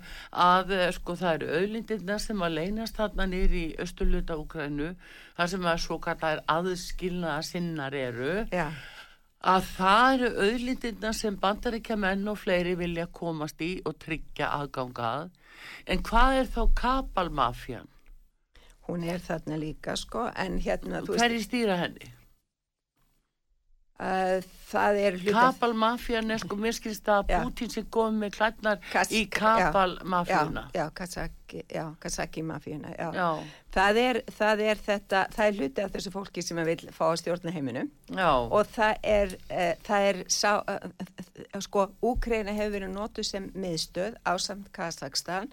[0.45, 4.89] að eh, sko það eru auðlindirna sem að leynast þarna nýri í austurluta Úkrænu
[5.37, 8.67] þar sem að svo kallar aðskilnaða sinnar eru Já,
[9.55, 15.31] að það eru auðlindirna sem bandaríkja menn og fleiri vilja komast í og tryggja aðgangað
[15.87, 17.89] en hvað er þá kapalmafjan?
[18.89, 22.11] hún er þarna líka sko, en hérna, Hverji stýra henni?
[24.03, 25.47] Uh, það er hluta...
[25.47, 27.33] Kapalmafjan er sko mér skilst að.
[27.45, 30.85] Putin sem kom með klætnar Kas- í kapalmafjuna Já,
[31.69, 31.85] já.
[33.17, 33.33] Já,
[33.73, 37.19] Það er, það er þetta, það er hluti af þessu fólki sem vil fá að
[37.23, 37.89] stjórna heiminum.
[38.13, 43.51] Já, og það er, uh, það er sá, uh, sko, Úkreina hefur verið notuð sem
[43.57, 45.49] miðstöð á samt Kazakstan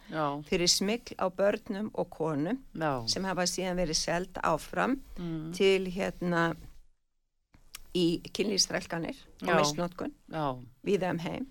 [0.48, 2.60] fyrir smikl á börnum og konum
[3.08, 6.50] sem hafa síðan verið seld áfram mm, til hérna
[7.98, 9.56] í kynlýstrælkanir og Já.
[9.60, 10.46] misnótkun já,
[10.86, 11.48] viða um heim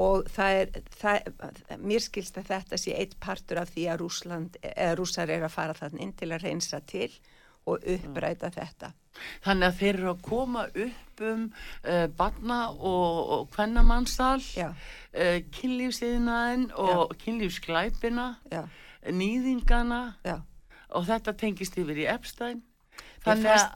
[0.00, 1.34] og það er, það,
[1.82, 5.54] mér skilst að þetta sé eitt partur af því að Rúsland, eða rússar er að
[5.54, 7.10] fara þann inn til að reynsa til
[7.68, 8.94] og uppræta þetta.
[9.44, 15.38] Þannig að þeir eru að koma upp um uh, barna og, og kvennamannsal, Já, uh,
[15.58, 18.62] kynlífsiðnaðin og kynlífsklæpina, já,
[19.10, 20.38] nýðingana já.
[20.96, 22.64] og þetta tengist yfir í Epstein.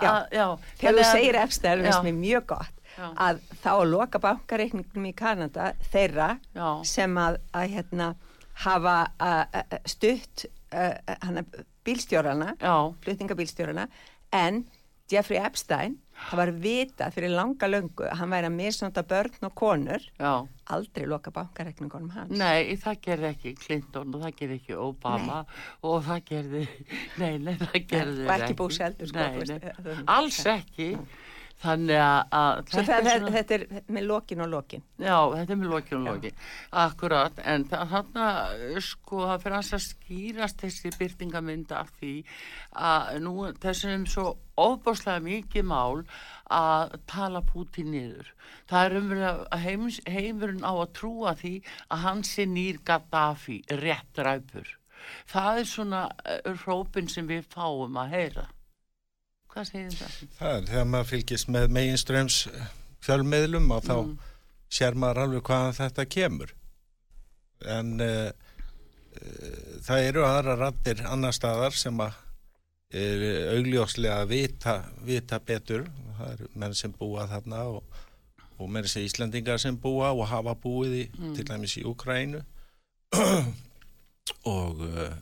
[0.03, 0.11] Já.
[0.11, 0.37] að,
[0.79, 1.39] Þegar þannig þú segir
[1.85, 1.91] Já.
[1.91, 3.07] finnst mér mjög gott Já.
[3.27, 6.68] að þá að loka bankareikningum í Kanada þeirra Já.
[6.85, 8.09] sem að, að hérna,
[8.64, 10.47] hafa að, að, stutt
[12.62, 13.89] Já, flutningabílstjórana,
[14.33, 14.64] en
[15.11, 19.55] Jeffrey Epstein, það var vitað fyrir langa löngu að hann væri að misnóta börn og
[19.59, 20.33] konur, já.
[20.77, 22.33] aldrei loka bankareikningunum hans.
[22.39, 25.43] Nei, það gerði ekki Clinton og það gerði ekki Obama
[25.83, 26.65] og það gerði,
[27.23, 30.91] nei, nei, það gerði og ekki heldur, sko, Nei, nei, alls ekki.
[31.65, 33.62] Þannig að, að þetta er svona- þetta er
[33.97, 34.83] með lokin og lokin.
[35.01, 36.35] Já, þetta er með lokin og lokin.
[36.85, 38.27] Akkurat, en þarna
[38.85, 42.12] sko það fyrir hans að skýrast þessi byrtingamynda af því
[42.77, 43.35] að nú
[43.65, 44.27] þessum svo
[44.61, 46.05] ofbáslega mikið mál
[46.53, 48.29] að tala Pútín niður.
[48.69, 51.55] Það er umverið að heims, heimurinn á að trúa því
[51.91, 54.69] að hann sé nýr Gaddafi rétt ræpur.
[55.29, 58.47] Það er svona uh, hrópin sem við fáum að heyra.
[59.55, 60.15] Hvað segir það?
[60.39, 62.39] Það er þegar maður fylgist með meginströms
[63.05, 64.15] fjölmiðlum og þá Mm.
[64.75, 66.55] sér maður alveg hvaðan þetta kemur.
[67.75, 72.17] En uh, uh, það eru aðra rattir annar staðar sem að
[72.95, 73.23] er
[73.57, 74.75] augljóslega að vita,
[75.07, 75.87] vita betur.
[76.19, 78.03] Það eru menn sem búa þarna og,
[78.59, 82.43] og menn sem Íslandingar sem búa og hafa búið í, til dæmis í Ukrænu
[84.59, 85.15] og uh,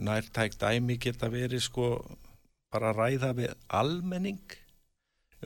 [0.00, 1.90] nærtækt dæmi geta verið sko
[2.72, 4.58] bara ræða við almenning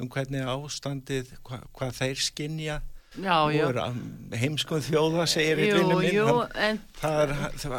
[0.01, 2.81] um hvernig ástandið, hva, hvað þeir skinja
[3.14, 3.68] Já, já.
[3.68, 7.35] og heimskum þjóða segir Jú, minn jú, en er,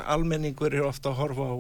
[0.08, 1.56] almenningur er ofta að horfa á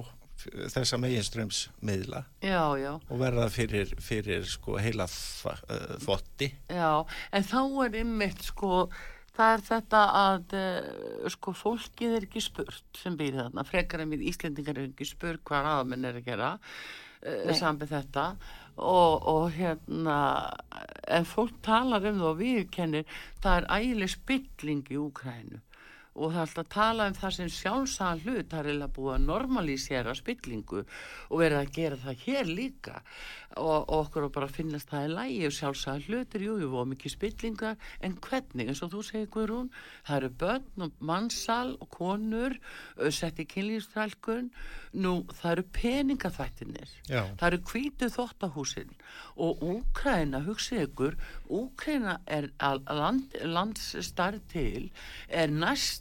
[0.71, 6.51] þessa meginströmsmiðla og verða fyrir, fyrir sko heila uh, þvotti.
[6.71, 7.03] Já,
[7.36, 8.86] en þá er ymmit sko,
[9.36, 14.13] það er þetta að uh, sko fólkið er ekki spurt sem býr þarna, frekar en
[14.13, 16.53] við Íslendingar er ekki spurt hvað aðamenn er að gera
[17.59, 18.26] sambið þetta.
[18.76, 20.18] Og, og hérna
[21.07, 23.05] en fólk talar um það og við kennir
[23.43, 25.61] það er ægileg spilling í Úkrænu
[26.16, 29.16] og það er alltaf að tala um það sem sjálfsagðan hlut, það er eiginlega búið
[29.16, 33.01] að normalísera spillingu og verið að gera það hér líka.
[33.55, 36.89] Og, og okkur að bara finnast það í lægi og sjálfsagðan hlutir, jú, jú, og
[36.91, 39.70] mikið spillingar en hvernig, eins og þú segir Guðrún
[40.07, 42.57] það eru börn og mannsal og konur,
[43.16, 44.49] sett í kynlýfstrælkun
[44.99, 47.22] nú, það eru peningaþvættinir Já.
[47.39, 48.91] það eru hvítu þóttahúsin
[49.39, 51.18] og Úkraina, hugsið ykkur
[51.51, 54.89] Úkraina er land, landsstærð til
[55.28, 55.51] er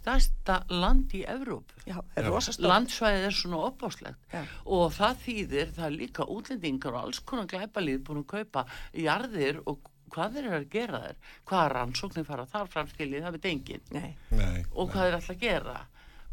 [0.04, 1.80] næstasta land í Evrópu.
[1.88, 2.68] Já, það rosastótt.
[2.68, 8.04] landsvæðið er svona opáslegt og það þýðir, það er líka útlendingar og alls konar glæpalíð
[8.06, 11.16] búin að kaupa jarðir og hvað þeir eru að gera þær?
[11.48, 13.88] Hvaða rannsóknir fara þar framskilið, það veit enginn.
[13.94, 15.80] Nei, Nei, og hvað þeir ætla að gera?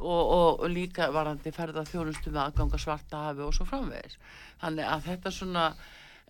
[0.02, 4.18] Og, og, og líka varandi ferða þjónustu með aðganga svarta hafi og svo framvegis.
[4.62, 5.66] Þannig að þetta svona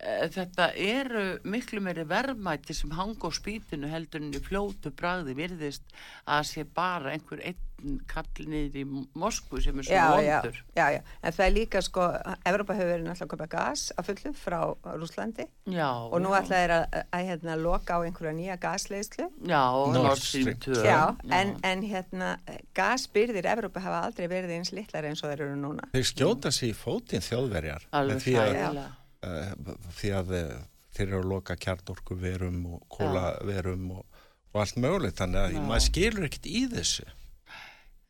[0.02, 5.94] þetta eru miklu meiri verðmæti sem hanga á spýtinu heldur en í fljótu bragði virðist
[6.26, 7.68] að sé bara einhver einn
[8.06, 8.82] kall niður í
[9.18, 10.58] Moskvu sem er já, svona já, vondur.
[10.76, 12.04] já, já, en það er líka sko,
[12.46, 14.58] Evropa hefur verið náttúrulega að köpa gas að fullu frá
[15.00, 16.38] Rúslandi já, og nú já.
[16.38, 19.62] ætla þeir að, að, að hérna, loka á einhverja nýja gasleislu já,
[19.96, 20.78] Nord Stream Stream.
[20.78, 21.00] 2 Já,
[21.40, 22.32] en, en hérna
[22.78, 25.90] gasbyrðir Evrópa hafa aldrei verið eins litlar eins og þeir eru núna.
[25.94, 30.52] Þeir skjóta sér í fótinn þjóðverjar alveg með því að, sæðilega uh, því að uh,
[30.96, 34.20] þeir eru að loka kjartorku verum og kóla verum og,
[34.52, 35.18] og allt mögulegt.
[35.22, 37.08] Þannig að maður skilur ekkert í þessu.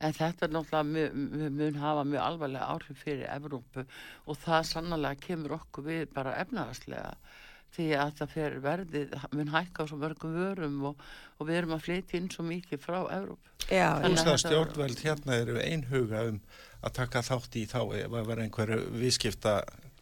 [0.03, 3.85] En þetta er náttúrulega mun hafa mjög alvarlega áhrif fyrir Evrópu
[4.27, 7.13] og það sannlega kemur okkur við bara efnaðarslega
[7.73, 11.05] því að það fer verðið mun hækka á svo mörgum vörum og,
[11.39, 13.55] og við erum að flytja inn svo mikið frá Evrópu.
[13.71, 16.43] Já, Þannig Þú að veist að þetta- stjórnveld hérna eru einhuga um
[16.83, 19.55] að taka þátt í þá ef að vera einhverju viðskipta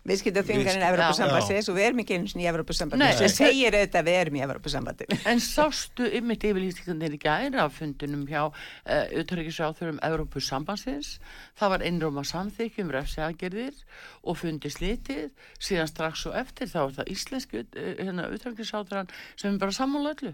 [0.08, 2.48] viðskiptaþvingarinn Viðsk- Evrópusambandsins og við erum ekki eins og í Nei.
[2.50, 5.18] Evrópusambandinu sem segir auðvitað að við erum í Evrópusambandinu.
[5.28, 11.18] En sástu ymmit yfirlýstingarnir í gæra fundunum hjá uh, utryggisráþurum Evrópu sambandsins.
[11.60, 13.76] Það var einróma samþykjum refsiagerðir
[14.24, 15.28] og fundi slitið.
[15.60, 20.16] Síðan strax og eftir þá er það íslenski uh, hérna, utryggisráþuran sem er bara sammála
[20.16, 20.32] öllu.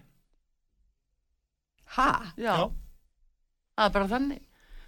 [1.98, 2.10] Ha?
[2.38, 2.54] Já.
[3.76, 4.42] Það er bara þannig.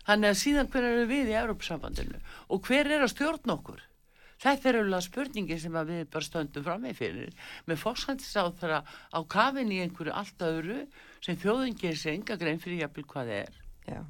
[0.09, 3.83] Þannig að síðan hver eru við í Evrópusambandinu og hver er að stjórna okkur?
[4.39, 9.73] Þetta er auðvitað spurningi sem við bara stöndum fram með fyrir með fórsættisáþara á kafin
[9.75, 10.79] í einhverju allt öðru
[11.25, 13.59] sem þjóðin gerir sér enga grein fyrir jafnvel hvað er.
[13.89, 14.01] Já.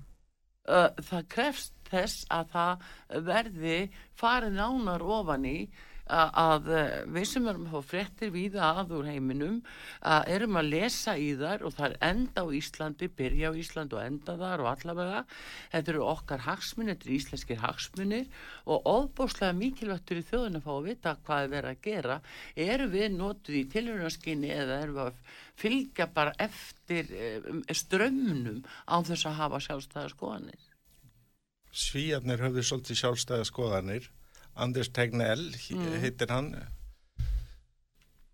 [0.69, 2.89] Það krefst þess að það
[3.31, 3.79] verði
[4.21, 5.59] farið nánar ofan í
[6.09, 9.63] að, eh, við sem erum að fá fréttir víða að úr heiminum
[10.03, 13.97] að erum að lesa í þar og það er enda á Íslandi, byrja á Íslandi
[13.99, 15.25] og enda þar og allavega.
[15.73, 18.27] Þetta eru okkar hagsmunir, þetta eru íslenskir hagsmunir
[18.67, 22.21] og óbúslega mikilvægt fyrir þjóðin að fá að vita hvað er verið að gera.
[22.57, 25.23] Eru við notuð í tilhörnarskinni eða erum við að
[25.59, 27.11] fylgja bara eftir
[27.51, 30.63] um, strömmnum án þess að hafa sjálfstæða skoðanir?
[31.69, 34.09] Svíjarnir höfðu svolítið sjálfstæða skoðanir
[34.59, 36.01] Anders Tegnell Mm.
[36.03, 36.51] heitir hann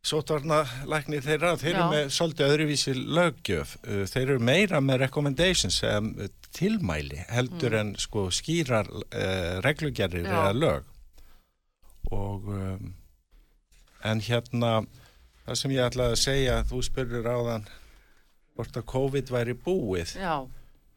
[0.05, 3.70] Sotvarna læknir þeirra, þeir eru með svolítið öðruvísi löggjöf.
[3.89, 6.11] Uh, þeir eru meira með recommendations sem
[6.53, 10.35] tilmæli heldur en sko skýrar uh, reglugerðir Já.
[10.43, 10.91] eða lög.
[12.12, 12.93] Og um,
[14.05, 14.75] en hérna
[15.47, 17.64] það sem ég ætlaði að segja þú spurður áðan
[18.55, 20.12] hvort að COVID væri búið.
[20.20, 20.37] Já,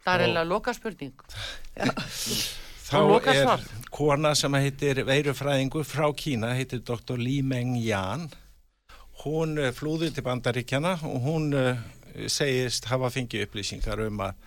[0.04, 1.16] það er eiginlega loka spurning
[2.88, 3.64] Þá er svar.
[3.92, 7.18] kona sem heitir veirufræðingur frá Kína, heitir Dr.
[7.20, 8.30] Li Meng Yan.
[9.24, 11.80] Hún eh, flúði til bandaríkjana og hún uh,
[12.30, 14.38] segist hafa fengið upplýsingar um að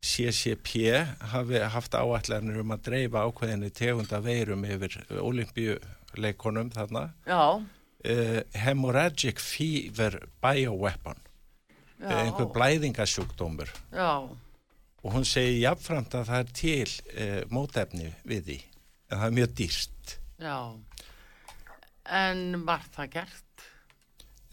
[0.00, 0.94] CCP
[1.32, 7.08] hafi haft áallanir um að dreifa ákveðinni tegunda veirum yfir olimpíuleikonum þarna.
[7.26, 7.42] Já,
[7.98, 11.16] Uh, hemorrhagic fever bioweapon,
[11.98, 13.72] já, einhver blæðingasjúkdómur.
[13.90, 14.22] já,
[15.04, 18.58] og hún segir jafnframt að það er til eh, mótefni við því
[19.08, 20.56] en það er mjög dýrt já
[22.08, 23.64] En var það gert?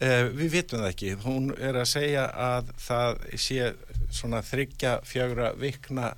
[0.04, 3.70] eh, við vitum það ekki hún er að segja að það sé
[4.12, 6.10] svona þryggja fjögra vikna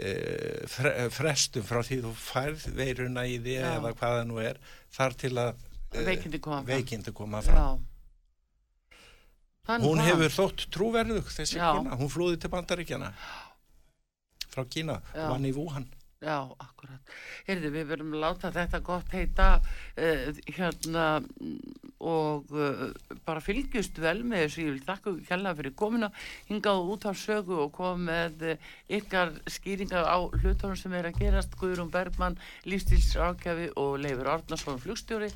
[0.00, 3.66] eh, fre frestum frá því þú færð veiruna í því Já.
[3.76, 4.62] eða hvað það nú er
[4.96, 5.62] þar til að
[5.94, 6.70] Veikindi koma fram.
[6.72, 7.90] veikindi koma fram Já
[9.64, 10.08] Þannig hún það.
[10.10, 11.68] hefur þótt trúverðug þessi Já.
[11.72, 13.12] kona, hún flúði til bandaríkjana
[14.54, 15.28] frá Kína, Já.
[15.28, 15.90] vann í Wuhan
[16.24, 17.10] Já, akkurat.
[17.44, 21.04] Heyrðu, við verðum að láta þetta gott heita uh, hérna
[22.00, 22.86] og uh,
[23.26, 24.62] bara fylgjust vel með þessu.
[24.62, 26.08] Ég vil þakka kjalla fyrir komuna,
[26.48, 31.20] hingað út af sögu og kom með uh, ykkar skýringar á hlutunum sem er að
[31.20, 31.58] gerast.
[31.60, 32.40] Guðrún Bergmann,
[32.72, 35.28] lífstilsrákjafi og Leifur Árnason, flugstjóri.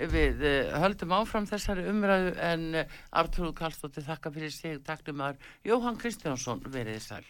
[0.00, 4.80] Við uh, höldum áfram þessari umræðu en uh, Artúru Karlsdóttir þakka fyrir sig.
[4.88, 7.24] Takk um að Jóhann Kristjánsson verið sæl.